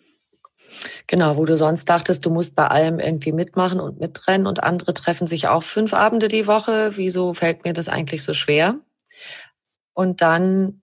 [1.06, 4.94] Genau, wo du sonst dachtest, du musst bei allem irgendwie mitmachen und mitrennen und andere
[4.94, 6.96] treffen sich auch fünf Abende die Woche.
[6.96, 8.76] Wieso fällt mir das eigentlich so schwer?
[9.92, 10.82] Und dann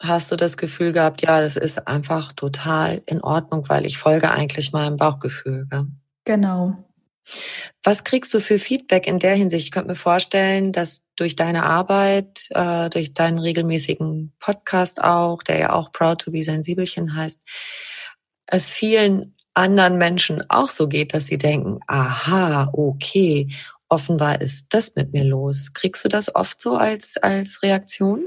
[0.00, 4.30] hast du das Gefühl gehabt, ja, das ist einfach total in Ordnung, weil ich folge
[4.30, 5.66] eigentlich meinem Bauchgefühl.
[5.70, 5.86] Gell?
[6.24, 6.84] Genau.
[7.82, 9.66] Was kriegst du für Feedback in der Hinsicht?
[9.66, 15.58] Ich könnte mir vorstellen, dass durch deine Arbeit, äh, durch deinen regelmäßigen Podcast auch, der
[15.58, 17.46] ja auch Proud to be Sensibelchen heißt,
[18.46, 23.48] es vielen anderen Menschen auch so geht, dass sie denken, aha, okay,
[23.88, 25.72] offenbar ist das mit mir los.
[25.74, 28.24] Kriegst du das oft so als, als Reaktion?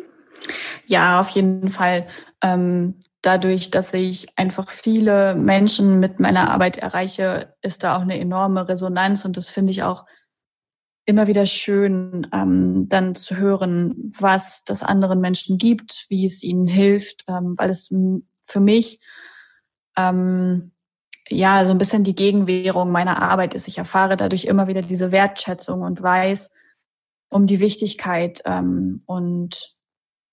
[0.85, 2.07] Ja, auf jeden Fall.
[2.41, 8.19] Ähm, dadurch, dass ich einfach viele Menschen mit meiner Arbeit erreiche, ist da auch eine
[8.19, 10.05] enorme Resonanz und das finde ich auch
[11.05, 16.67] immer wieder schön, ähm, dann zu hören, was das anderen Menschen gibt, wie es ihnen
[16.67, 17.93] hilft, ähm, weil es
[18.43, 18.99] für mich
[19.97, 20.71] ähm,
[21.27, 23.67] ja so ein bisschen die Gegenwährung meiner Arbeit ist.
[23.67, 26.53] Ich erfahre dadurch immer wieder diese Wertschätzung und weiß
[27.29, 29.75] um die Wichtigkeit ähm, und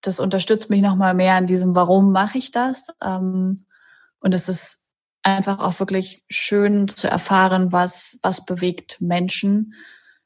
[0.00, 2.88] das unterstützt mich nochmal mehr in diesem, warum mache ich das?
[3.02, 3.56] Ähm,
[4.20, 4.88] und es ist
[5.22, 9.74] einfach auch wirklich schön zu erfahren, was, was bewegt Menschen.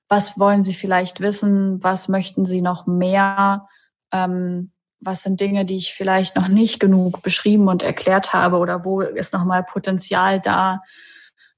[0.09, 1.83] Was wollen sie vielleicht wissen?
[1.83, 3.69] Was möchten sie noch mehr?
[4.13, 8.85] Ähm, was sind Dinge, die ich vielleicht noch nicht genug beschrieben und erklärt habe oder
[8.85, 10.83] wo ist nochmal Potenzial da,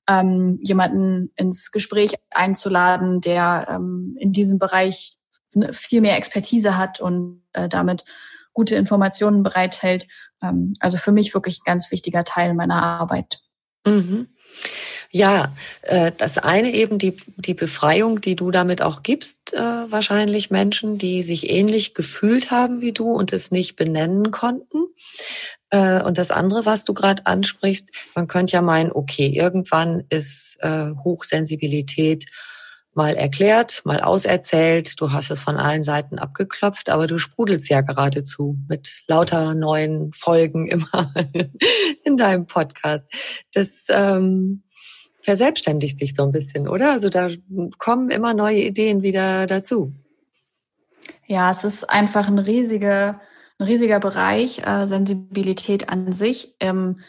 [0.09, 5.19] ähm, jemanden ins Gespräch einzuladen, der ähm, in diesem Bereich
[5.73, 8.05] viel mehr Expertise hat und äh, damit
[8.53, 10.07] gute Informationen bereithält.
[10.43, 13.41] Ähm, also für mich wirklich ein ganz wichtiger Teil meiner Arbeit.
[13.85, 14.29] Mhm.
[15.11, 20.51] Ja, äh, das eine eben die, die Befreiung, die du damit auch gibst, äh, wahrscheinlich
[20.51, 24.87] Menschen, die sich ähnlich gefühlt haben wie du und es nicht benennen konnten.
[25.71, 30.59] Äh, und das andere, was du gerade ansprichst, man könnte ja meinen, okay, irgendwann ist
[30.63, 32.27] Hochsensibilität
[32.95, 35.01] mal erklärt, mal auserzählt.
[35.01, 40.13] Du hast es von allen Seiten abgeklopft, aber du sprudelst ja geradezu mit lauter neuen
[40.13, 41.13] Folgen immer
[42.05, 43.13] in deinem Podcast.
[43.53, 44.63] Das ähm,
[45.23, 46.93] verselbstständigt sich so ein bisschen, oder?
[46.93, 47.29] Also da
[47.79, 49.93] kommen immer neue Ideen wieder dazu.
[51.27, 53.21] Ja, es ist einfach ein riesiger,
[53.59, 56.55] ein riesiger Bereich, äh, Sensibilität an sich.
[56.61, 57.01] Ähm,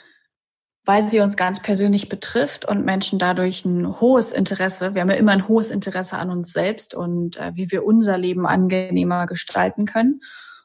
[0.86, 5.16] weil sie uns ganz persönlich betrifft und Menschen dadurch ein hohes Interesse, wir haben ja
[5.16, 9.86] immer ein hohes Interesse an uns selbst und äh, wie wir unser Leben angenehmer gestalten
[9.86, 10.22] können.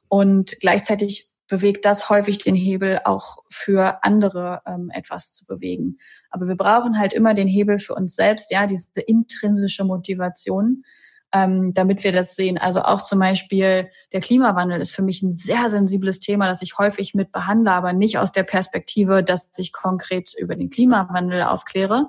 [0.09, 5.99] Und gleichzeitig bewegt das häufig den Hebel auch für andere ähm, etwas zu bewegen.
[6.31, 10.85] Aber wir brauchen halt immer den Hebel für uns selbst, ja, diese intrinsische Motivation,
[11.33, 12.59] ähm, damit wir das sehen.
[12.59, 16.79] Also auch zum Beispiel der Klimawandel ist für mich ein sehr sensibles Thema, das ich
[16.79, 22.09] häufig mit behandle, aber nicht aus der Perspektive, dass ich konkret über den Klimawandel aufkläre,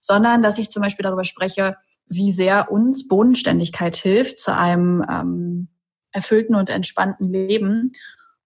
[0.00, 5.68] sondern dass ich zum Beispiel darüber spreche, wie sehr uns Bodenständigkeit hilft zu einem ähm,
[6.10, 7.92] erfüllten und entspannten Leben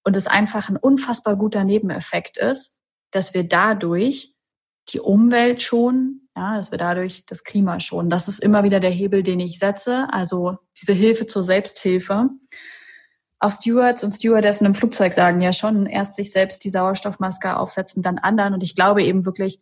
[0.05, 4.37] und es einfach ein unfassbar guter Nebeneffekt ist, dass wir dadurch
[4.91, 8.11] die Umwelt schonen, ja, dass wir dadurch das Klima schonen.
[8.11, 12.28] Das ist immer wieder der Hebel, den ich setze, also diese Hilfe zur Selbsthilfe.
[13.39, 18.03] Auch Stewards und Stewardessen im Flugzeug sagen ja schon, erst sich selbst die Sauerstoffmaske aufsetzen,
[18.03, 18.53] dann anderen.
[18.53, 19.61] Und ich glaube eben wirklich,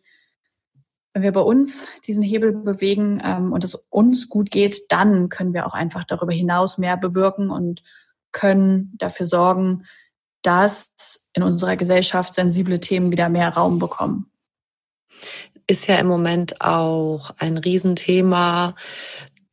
[1.13, 5.53] wenn wir bei uns diesen Hebel bewegen ähm, und es uns gut geht, dann können
[5.53, 7.83] wir auch einfach darüber hinaus mehr bewirken und
[8.33, 9.85] können dafür sorgen,
[10.41, 14.29] dass in unserer Gesellschaft sensible Themen wieder mehr Raum bekommen.
[15.67, 18.75] Ist ja im Moment auch ein Riesenthema,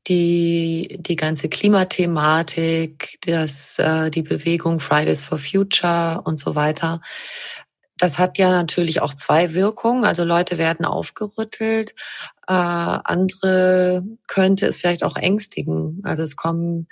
[0.08, 7.00] die, die ganze Klimathematik, das, äh, die Bewegung Fridays for Future und so weiter.
[7.98, 10.04] Das hat ja natürlich auch zwei Wirkungen.
[10.04, 11.94] Also Leute werden aufgerüttelt,
[12.48, 16.00] äh, andere könnte es vielleicht auch ängstigen.
[16.02, 16.88] Also es kommen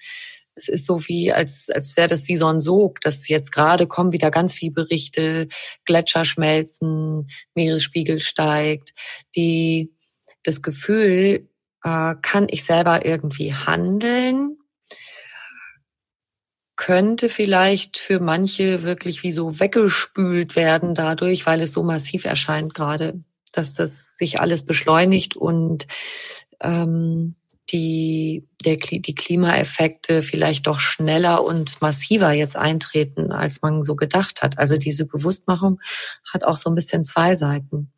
[0.60, 3.86] es ist so wie, als, als wäre das wie so ein Sog, dass jetzt gerade
[3.86, 5.48] kommen wieder ganz viele Berichte,
[5.84, 8.92] Gletscher schmelzen, Meeresspiegel steigt,
[9.34, 9.92] die,
[10.42, 11.48] das Gefühl,
[11.82, 14.56] äh, kann ich selber irgendwie handeln?
[16.76, 22.72] könnte vielleicht für manche wirklich wie so weggespült werden dadurch, weil es so massiv erscheint
[22.72, 25.86] gerade, dass das sich alles beschleunigt und
[26.62, 27.34] ähm,
[27.72, 34.42] die, der, die Klimaeffekte vielleicht doch schneller und massiver jetzt eintreten, als man so gedacht
[34.42, 34.58] hat.
[34.58, 35.80] Also diese Bewusstmachung
[36.32, 37.92] hat auch so ein bisschen zwei Seiten.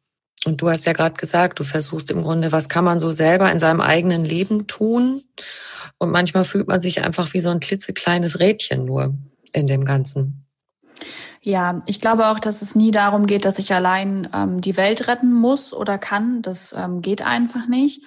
[0.44, 3.50] Und du hast ja gerade gesagt, du versuchst im Grunde, was kann man so selber
[3.52, 5.22] in seinem eigenen Leben tun?
[5.98, 9.14] Und manchmal fühlt man sich einfach wie so ein klitzekleines Rädchen nur
[9.52, 10.46] in dem Ganzen.
[11.40, 15.08] Ja, ich glaube auch, dass es nie darum geht, dass ich allein ähm, die Welt
[15.08, 16.42] retten muss oder kann.
[16.42, 18.02] Das ähm, geht einfach nicht.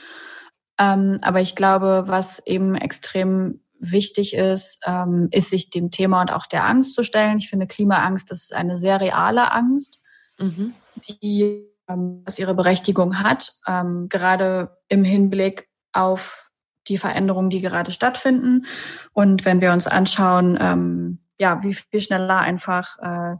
[0.77, 6.31] Ähm, aber ich glaube, was eben extrem wichtig ist, ähm, ist sich dem Thema und
[6.31, 7.37] auch der Angst zu stellen.
[7.37, 10.01] Ich finde, Klimaangst ist eine sehr reale Angst,
[10.37, 10.73] mhm.
[11.21, 16.51] die ähm, was ihre Berechtigung hat, ähm, gerade im Hinblick auf
[16.87, 18.65] die Veränderungen, die gerade stattfinden.
[19.13, 23.35] Und wenn wir uns anschauen, ähm, ja, wie viel schneller einfach äh,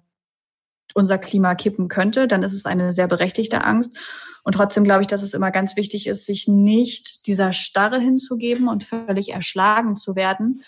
[0.96, 3.96] unser Klima kippen könnte, dann ist es eine sehr berechtigte Angst.
[4.44, 8.68] Und trotzdem glaube ich, dass es immer ganz wichtig ist, sich nicht dieser Starre hinzugeben
[8.68, 10.64] und völlig erschlagen zu werden,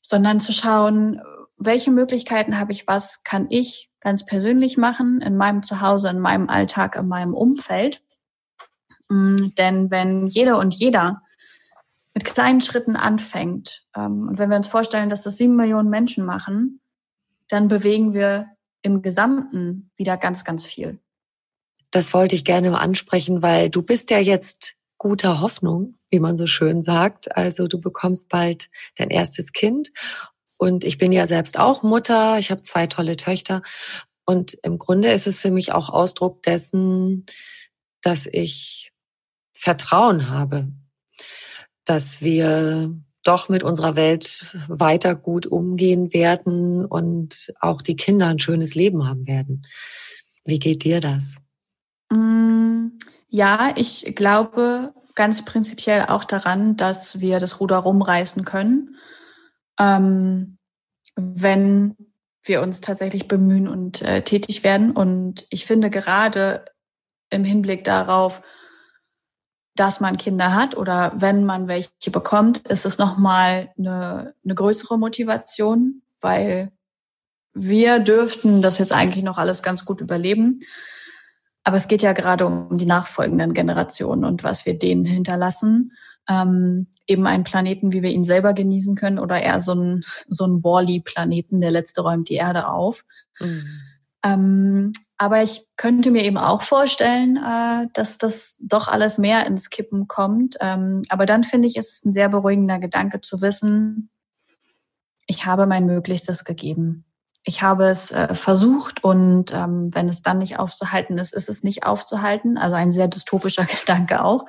[0.00, 1.20] sondern zu schauen,
[1.58, 6.48] welche Möglichkeiten habe ich, was kann ich ganz persönlich machen in meinem Zuhause, in meinem
[6.48, 8.00] Alltag, in meinem Umfeld.
[9.08, 11.22] Mm, denn wenn jeder und jeder
[12.14, 16.24] mit kleinen Schritten anfängt, ähm, und wenn wir uns vorstellen, dass das sieben Millionen Menschen
[16.24, 16.80] machen,
[17.48, 18.46] dann bewegen wir
[18.82, 21.00] im Gesamten wieder ganz, ganz viel
[21.90, 26.46] das wollte ich gerne ansprechen, weil du bist ja jetzt guter Hoffnung, wie man so
[26.46, 27.34] schön sagt.
[27.36, 29.90] Also du bekommst bald dein erstes Kind.
[30.56, 32.38] Und ich bin ja selbst auch Mutter.
[32.38, 33.62] Ich habe zwei tolle Töchter.
[34.26, 37.26] Und im Grunde ist es für mich auch Ausdruck dessen,
[38.02, 38.92] dass ich
[39.54, 40.68] Vertrauen habe,
[41.84, 48.38] dass wir doch mit unserer Welt weiter gut umgehen werden und auch die Kinder ein
[48.38, 49.66] schönes Leben haben werden.
[50.44, 51.36] Wie geht dir das?
[52.10, 52.88] Mm,
[53.28, 58.96] ja, ich glaube ganz prinzipiell auch daran, dass wir das Ruder rumreißen können,
[59.78, 60.58] ähm,
[61.16, 61.96] wenn
[62.44, 64.92] wir uns tatsächlich bemühen und äh, tätig werden.
[64.92, 66.64] Und ich finde gerade
[67.30, 68.42] im Hinblick darauf,
[69.78, 74.98] dass man Kinder hat oder wenn man welche bekommt, ist es nochmal eine, eine größere
[74.98, 76.72] Motivation, weil
[77.54, 80.60] wir dürften das jetzt eigentlich noch alles ganz gut überleben.
[81.62, 85.92] Aber es geht ja gerade um die nachfolgenden Generationen und was wir denen hinterlassen.
[86.28, 90.44] Ähm, eben einen Planeten, wie wir ihn selber genießen können, oder eher so ein, so
[90.44, 93.04] ein Wally-Planeten, der letzte räumt die Erde auf.
[93.38, 93.80] Mhm.
[94.24, 99.70] Ähm, aber ich könnte mir eben auch vorstellen, äh, dass das doch alles mehr ins
[99.70, 100.56] Kippen kommt.
[100.60, 104.10] Ähm, aber dann finde ich, ist es ein sehr beruhigender Gedanke zu wissen,
[105.30, 107.04] ich habe mein Möglichstes gegeben
[107.48, 111.64] ich habe es äh, versucht und ähm, wenn es dann nicht aufzuhalten ist, ist es
[111.64, 112.58] nicht aufzuhalten.
[112.58, 114.44] Also ein sehr dystopischer Gedanke auch.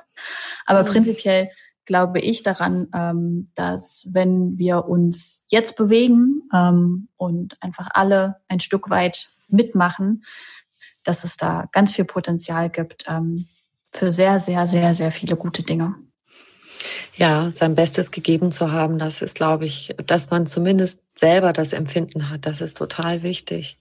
[0.66, 0.86] Aber mhm.
[0.86, 1.48] prinzipiell
[1.86, 8.60] glaube ich daran, ähm, dass wenn wir uns jetzt bewegen ähm, und einfach alle ein
[8.60, 10.24] Stück weit mitmachen,
[11.04, 13.48] dass es da ganz viel Potenzial gibt ähm,
[13.92, 15.94] für sehr, sehr, sehr, sehr viele gute Dinge.
[17.14, 21.72] Ja, sein Bestes gegeben zu haben, das ist, glaube ich, dass man zumindest selber das
[21.72, 22.46] Empfinden hat.
[22.46, 23.78] Das ist total wichtig.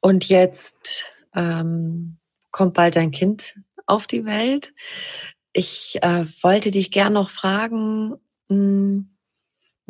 [0.00, 2.18] Und jetzt ähm,
[2.50, 3.56] kommt bald ein Kind
[3.86, 4.72] auf die Welt.
[5.52, 8.12] Ich äh, wollte dich gern noch fragen,
[8.48, 9.10] mh, hm,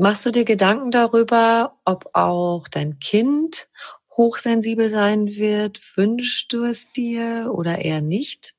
[0.00, 3.68] Machst du dir Gedanken darüber, ob auch dein Kind
[4.20, 5.80] hochsensibel sein wird?
[5.96, 8.54] Wünschst du es dir oder eher nicht?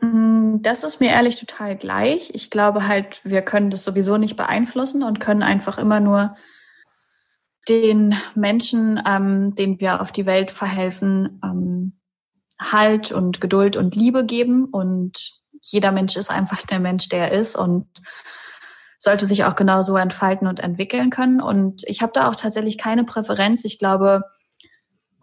[0.00, 2.30] Mm, das ist mir ehrlich total gleich.
[2.34, 6.36] Ich glaube halt, wir können das sowieso nicht beeinflussen und können einfach immer nur
[7.68, 11.98] den Menschen, ähm, denen wir auf die Welt verhelfen, ähm,
[12.60, 14.66] Halt und Geduld und Liebe geben.
[14.66, 15.32] Und
[15.62, 17.88] jeder Mensch ist einfach der Mensch, der er ist und
[18.98, 21.42] sollte sich auch genauso entfalten und entwickeln können.
[21.42, 23.64] Und ich habe da auch tatsächlich keine Präferenz.
[23.64, 24.22] Ich glaube,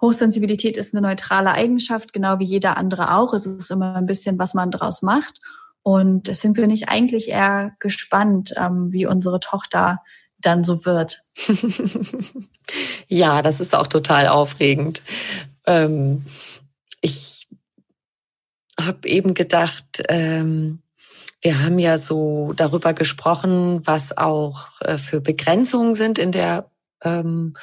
[0.03, 3.33] Hochsensibilität ist eine neutrale Eigenschaft, genau wie jeder andere auch.
[3.33, 5.39] Es ist immer ein bisschen, was man draus macht.
[5.81, 10.01] Und deswegen bin ich eigentlich eher gespannt, ähm, wie unsere Tochter
[10.39, 11.19] dann so wird.
[13.07, 15.01] ja, das ist auch total aufregend.
[15.65, 16.23] Ähm,
[16.99, 17.47] ich
[18.81, 20.81] habe eben gedacht, ähm,
[21.41, 26.69] wir haben ja so darüber gesprochen, was auch äh, für Begrenzungen sind in der
[27.03, 27.53] ähm,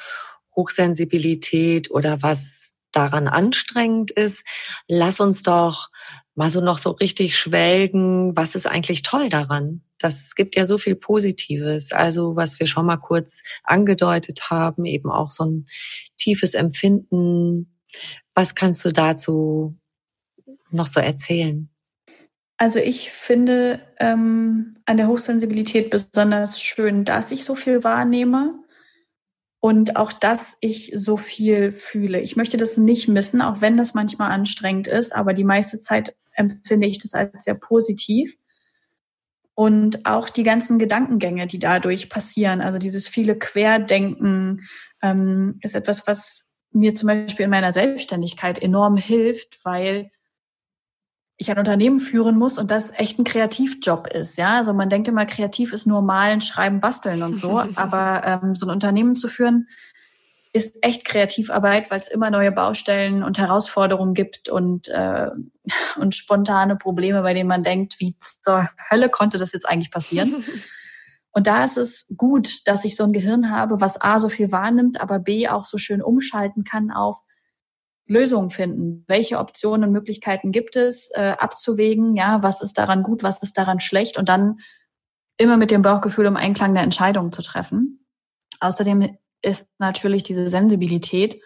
[0.61, 4.43] Hochsensibilität oder was daran anstrengend ist.
[4.87, 5.89] Lass uns doch
[6.35, 8.35] mal so noch so richtig schwelgen.
[8.35, 9.81] Was ist eigentlich toll daran?
[9.97, 11.91] Das gibt ja so viel Positives.
[11.91, 15.65] Also was wir schon mal kurz angedeutet haben, eben auch so ein
[16.17, 17.75] tiefes Empfinden.
[18.35, 19.77] Was kannst du dazu
[20.69, 21.69] noch so erzählen?
[22.57, 28.60] Also ich finde ähm, an der Hochsensibilität besonders schön, dass ich so viel wahrnehme
[29.61, 32.19] und auch, dass ich so viel fühle.
[32.19, 36.15] Ich möchte das nicht missen, auch wenn das manchmal anstrengend ist, aber die meiste Zeit
[36.33, 38.37] empfinde ich das als sehr positiv.
[39.53, 44.67] Und auch die ganzen Gedankengänge, die dadurch passieren, also dieses viele Querdenken,
[45.03, 50.09] ähm, ist etwas, was mir zum Beispiel in meiner Selbstständigkeit enorm hilft, weil
[51.41, 54.37] ich ein Unternehmen führen muss und das echt ein Kreativjob ist.
[54.37, 57.57] Ja, also man denkt immer, kreativ ist nur malen, schreiben, basteln und so.
[57.75, 59.67] aber ähm, so ein Unternehmen zu führen
[60.53, 65.29] ist echt Kreativarbeit, weil es immer neue Baustellen und Herausforderungen gibt und äh,
[65.97, 70.43] und spontane Probleme, bei denen man denkt, wie zur Hölle konnte das jetzt eigentlich passieren?
[71.33, 74.51] Und da ist es gut, dass ich so ein Gehirn habe, was A so viel
[74.51, 77.21] wahrnimmt, aber B auch so schön umschalten kann auf
[78.11, 79.05] Lösungen finden.
[79.07, 82.15] Welche Optionen und Möglichkeiten gibt es, äh, abzuwägen?
[82.15, 84.17] Ja, was ist daran gut, was ist daran schlecht?
[84.17, 84.59] Und dann
[85.37, 88.05] immer mit dem Bauchgefühl um Einklang der Entscheidung zu treffen.
[88.59, 91.41] Außerdem ist natürlich diese Sensibilität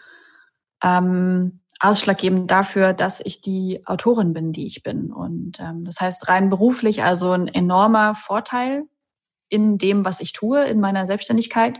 [0.83, 5.13] ähm, ausschlaggebend dafür, dass ich die Autorin bin, die ich bin.
[5.13, 8.83] Und ähm, das heißt rein beruflich also ein enormer Vorteil
[9.49, 11.79] in dem, was ich tue, in meiner Selbstständigkeit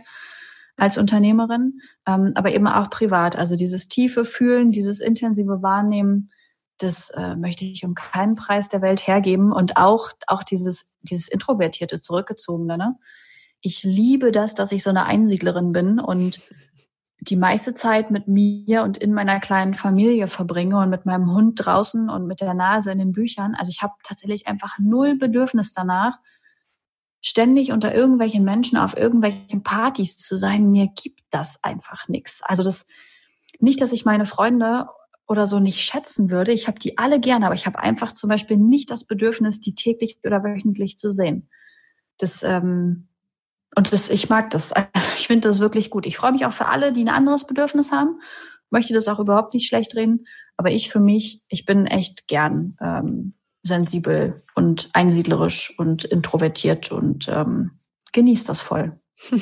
[0.76, 3.36] als Unternehmerin, ähm, aber eben auch privat.
[3.36, 6.30] Also dieses tiefe Fühlen, dieses intensive Wahrnehmen,
[6.78, 11.28] das äh, möchte ich um keinen Preis der Welt hergeben und auch auch dieses dieses
[11.28, 12.76] introvertierte, zurückgezogene.
[12.76, 12.96] Ne?
[13.62, 16.40] Ich liebe das, dass ich so eine Einsiedlerin bin und
[17.20, 21.64] die meiste Zeit mit mir und in meiner kleinen Familie verbringe und mit meinem Hund
[21.64, 23.54] draußen und mit der Nase in den Büchern.
[23.54, 26.18] Also ich habe tatsächlich einfach null Bedürfnis danach,
[27.22, 32.42] ständig unter irgendwelchen Menschen auf irgendwelchen Partys zu sein, mir gibt das einfach nichts.
[32.42, 32.86] Also das
[33.58, 34.88] nicht, dass ich meine Freunde
[35.26, 36.52] oder so nicht schätzen würde.
[36.52, 39.74] Ich habe die alle gerne, aber ich habe einfach zum Beispiel nicht das Bedürfnis, die
[39.74, 41.48] täglich oder wöchentlich zu sehen.
[42.18, 43.08] Das ähm,
[43.74, 44.72] und das, ich mag das.
[44.72, 46.06] Also ich finde das wirklich gut.
[46.06, 48.20] Ich freue mich auch für alle, die ein anderes Bedürfnis haben.
[48.70, 50.26] Möchte das auch überhaupt nicht schlecht reden.
[50.56, 53.34] Aber ich für mich, ich bin echt gern ähm,
[53.66, 57.72] sensibel und einsiedlerisch und introvertiert und ähm,
[58.12, 58.98] genießt das voll.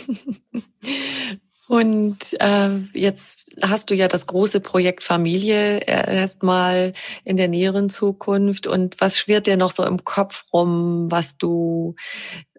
[1.66, 6.92] Und äh, jetzt hast du ja das große Projekt Familie erstmal
[7.24, 8.66] in der näheren Zukunft.
[8.66, 11.94] Und was schwirrt dir noch so im Kopf rum, was du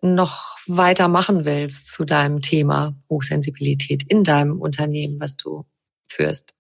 [0.02, 5.66] noch weiter machen willst zu deinem Thema Hochsensibilität in deinem Unternehmen, was du
[6.10, 6.56] führst?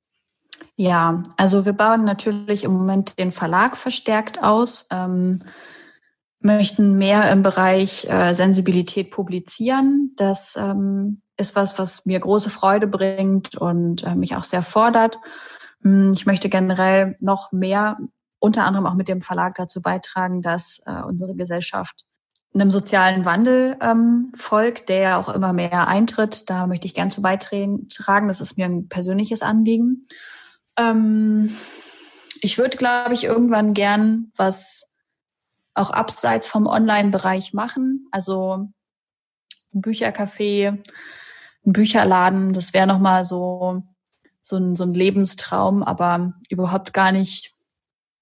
[0.77, 5.39] Ja, also wir bauen natürlich im Moment den Verlag verstärkt aus, ähm,
[6.39, 10.11] möchten mehr im Bereich äh, Sensibilität publizieren.
[10.17, 15.17] Das ähm, ist was, was mir große Freude bringt und äh, mich auch sehr fordert.
[15.81, 17.97] Hm, ich möchte generell noch mehr,
[18.39, 22.03] unter anderem auch mit dem Verlag dazu beitragen, dass äh, unsere Gesellschaft
[22.53, 26.49] einem sozialen Wandel ähm, folgt, der ja auch immer mehr eintritt.
[26.49, 28.27] Da möchte ich gern zu beitragen.
[28.27, 30.07] Das ist mir ein persönliches Anliegen.
[30.77, 31.55] Ähm,
[32.41, 34.95] ich würde, glaube ich, irgendwann gern was
[35.73, 38.07] auch abseits vom Online-Bereich machen.
[38.11, 38.69] Also
[39.73, 40.67] ein Büchercafé,
[41.65, 43.83] ein Bücherladen, das wäre nochmal so,
[44.41, 47.53] so ein, so ein Lebenstraum, aber überhaupt gar nicht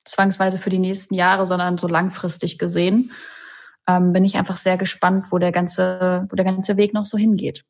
[0.06, 3.12] zwangsweise für die nächsten Jahre, sondern so langfristig gesehen.
[3.88, 7.18] ähm, bin ich einfach sehr gespannt, wo der ganze, wo der ganze Weg noch so
[7.18, 7.66] hingeht.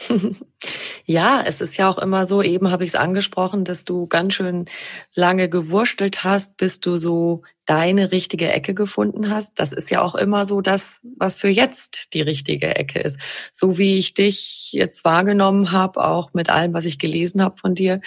[1.08, 4.34] Ja, es ist ja auch immer so, eben habe ich es angesprochen, dass du ganz
[4.34, 4.64] schön
[5.14, 9.60] lange gewurstelt hast, bis du so deine richtige Ecke gefunden hast.
[9.60, 13.20] Das ist ja auch immer so das, was für jetzt die richtige Ecke ist.
[13.52, 17.76] So wie ich dich jetzt wahrgenommen habe, auch mit allem, was ich gelesen habe von
[17.76, 18.00] dir,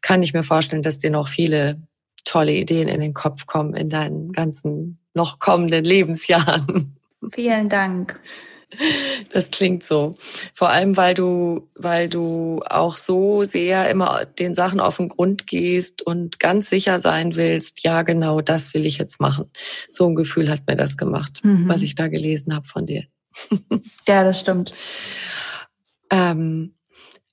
[0.00, 1.80] kann ich mir vorstellen, dass dir noch viele
[2.24, 6.96] tolle Ideen in den Kopf kommen in deinen ganzen noch kommenden Lebensjahren.
[7.32, 8.20] Vielen Dank.
[9.32, 10.14] Das klingt so.
[10.54, 15.46] Vor allem, weil du, weil du auch so sehr immer den Sachen auf den Grund
[15.46, 19.50] gehst und ganz sicher sein willst, ja, genau, das will ich jetzt machen.
[19.88, 21.68] So ein Gefühl hat mir das gemacht, mhm.
[21.68, 23.04] was ich da gelesen habe von dir.
[24.08, 24.72] Ja, das stimmt.
[26.10, 26.75] Ähm,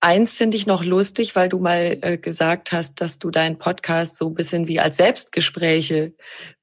[0.03, 4.17] Eins finde ich noch lustig, weil du mal äh, gesagt hast, dass du deinen Podcast
[4.17, 6.13] so ein bisschen wie als Selbstgespräche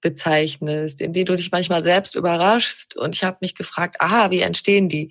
[0.02, 2.98] bezeichnest, in denen du dich manchmal selbst überraschst.
[2.98, 5.08] Und ich habe mich gefragt, aha, wie entstehen die?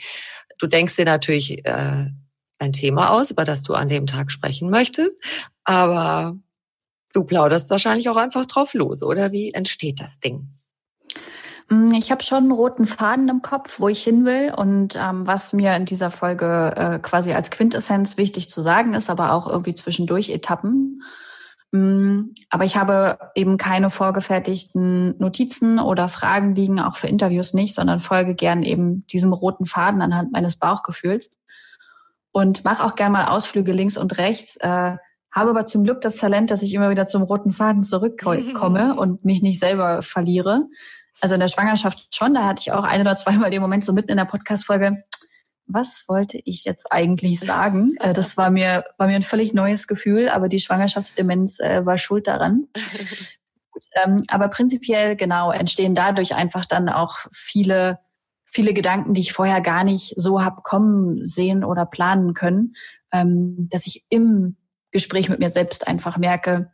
[0.60, 2.06] Du denkst dir natürlich äh,
[2.60, 5.24] ein Thema aus, über das du an dem Tag sprechen möchtest,
[5.64, 6.38] aber
[7.14, 10.59] du plauderst wahrscheinlich auch einfach drauf los, oder wie entsteht das Ding?
[11.70, 15.26] Mm, ich habe schon einen roten Faden im Kopf, wo ich hin will und ähm,
[15.26, 19.48] was mir in dieser Folge äh, quasi als Quintessenz wichtig zu sagen ist, aber auch
[19.48, 21.04] irgendwie zwischendurch Etappen.
[21.72, 27.76] Mm, aber ich habe eben keine vorgefertigten Notizen oder Fragen liegen, auch für Interviews nicht,
[27.76, 31.36] sondern folge gern eben diesem roten Faden anhand meines Bauchgefühls
[32.32, 34.58] und mache auch gern mal Ausflüge links und rechts.
[34.58, 34.98] Äh,
[35.32, 39.24] habe aber zum Glück das Talent, dass ich immer wieder zum roten Faden zurückkomme und
[39.24, 40.66] mich nicht selber verliere
[41.22, 43.94] also in der Schwangerschaft schon, da hatte ich auch ein oder zweimal den Moment so
[43.94, 45.04] mitten in der Podcast-Folge,
[45.70, 47.96] was wollte ich jetzt eigentlich sagen?
[48.00, 51.98] Äh, das war mir, war mir ein völlig neues Gefühl, aber die Schwangerschaftsdemenz äh, war
[51.98, 52.68] schuld daran.
[53.72, 58.00] Gut, ähm, aber prinzipiell, genau, entstehen dadurch einfach dann auch viele,
[58.46, 62.76] viele Gedanken, die ich vorher gar nicht so hab kommen sehen oder planen können,
[63.14, 64.58] ähm, dass ich im
[64.92, 66.72] Gespräch mit mir selbst einfach merke,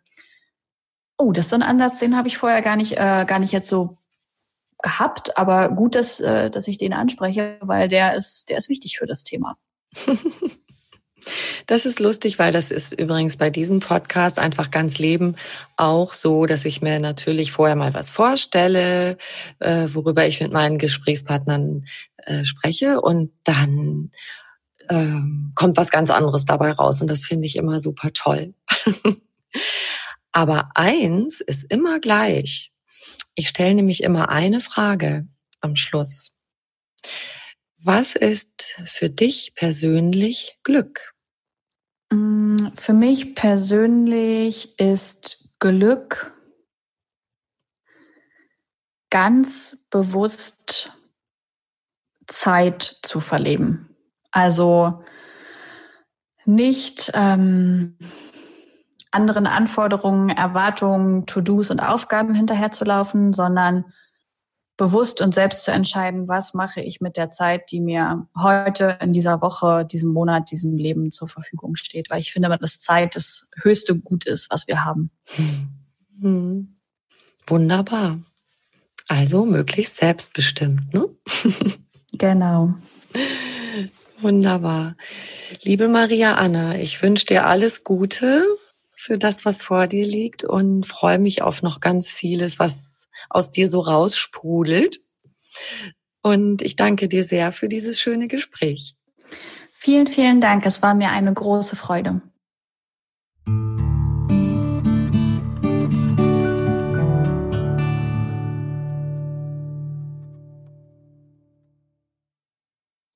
[1.18, 3.52] oh, das ist so ein Ansatz, den habe ich vorher gar nicht, äh, gar nicht
[3.52, 3.98] jetzt so
[4.86, 8.98] gehabt, aber gut, dass, äh, dass ich den anspreche, weil der ist, der ist wichtig
[9.00, 9.58] für das Thema.
[11.66, 15.38] Das ist lustig, weil das ist übrigens bei diesem Podcast einfach ganz Leben
[15.76, 19.18] auch so, dass ich mir natürlich vorher mal was vorstelle,
[19.58, 21.86] äh, worüber ich mit meinen Gesprächspartnern
[22.18, 24.12] äh, spreche und dann
[24.88, 28.54] ähm, kommt was ganz anderes dabei raus und das finde ich immer super toll.
[30.32, 32.72] Aber eins ist immer gleich.
[33.36, 35.28] Ich stelle nämlich immer eine Frage
[35.60, 36.36] am Schluss.
[37.78, 41.14] Was ist für dich persönlich Glück?
[42.12, 46.34] Mm, für mich persönlich ist Glück
[49.10, 50.92] ganz bewusst
[52.28, 53.96] Zeit zu verleben.
[54.32, 55.04] Also
[56.46, 57.98] nicht ähm,
[59.16, 63.86] anderen Anforderungen, Erwartungen, To-Dos und Aufgaben hinterherzulaufen, sondern
[64.78, 69.14] bewusst und selbst zu entscheiden, was mache ich mit der Zeit, die mir heute, in
[69.14, 72.10] dieser Woche, diesem Monat, diesem Leben zur Verfügung steht.
[72.10, 75.12] Weil ich finde, dass Zeit das höchste Gut ist, was wir haben.
[76.20, 76.76] Hm.
[77.48, 78.20] Wunderbar.
[79.08, 81.08] Also möglichst selbstbestimmt, ne?
[82.14, 82.74] genau.
[84.20, 84.96] Wunderbar.
[85.62, 88.46] Liebe Maria Anna, ich wünsche dir alles Gute
[88.96, 93.52] für das, was vor dir liegt und freue mich auf noch ganz vieles, was aus
[93.52, 95.00] dir so raussprudelt.
[96.22, 98.96] Und ich danke dir sehr für dieses schöne Gespräch.
[99.74, 100.66] Vielen, vielen Dank.
[100.66, 102.22] Es war mir eine große Freude.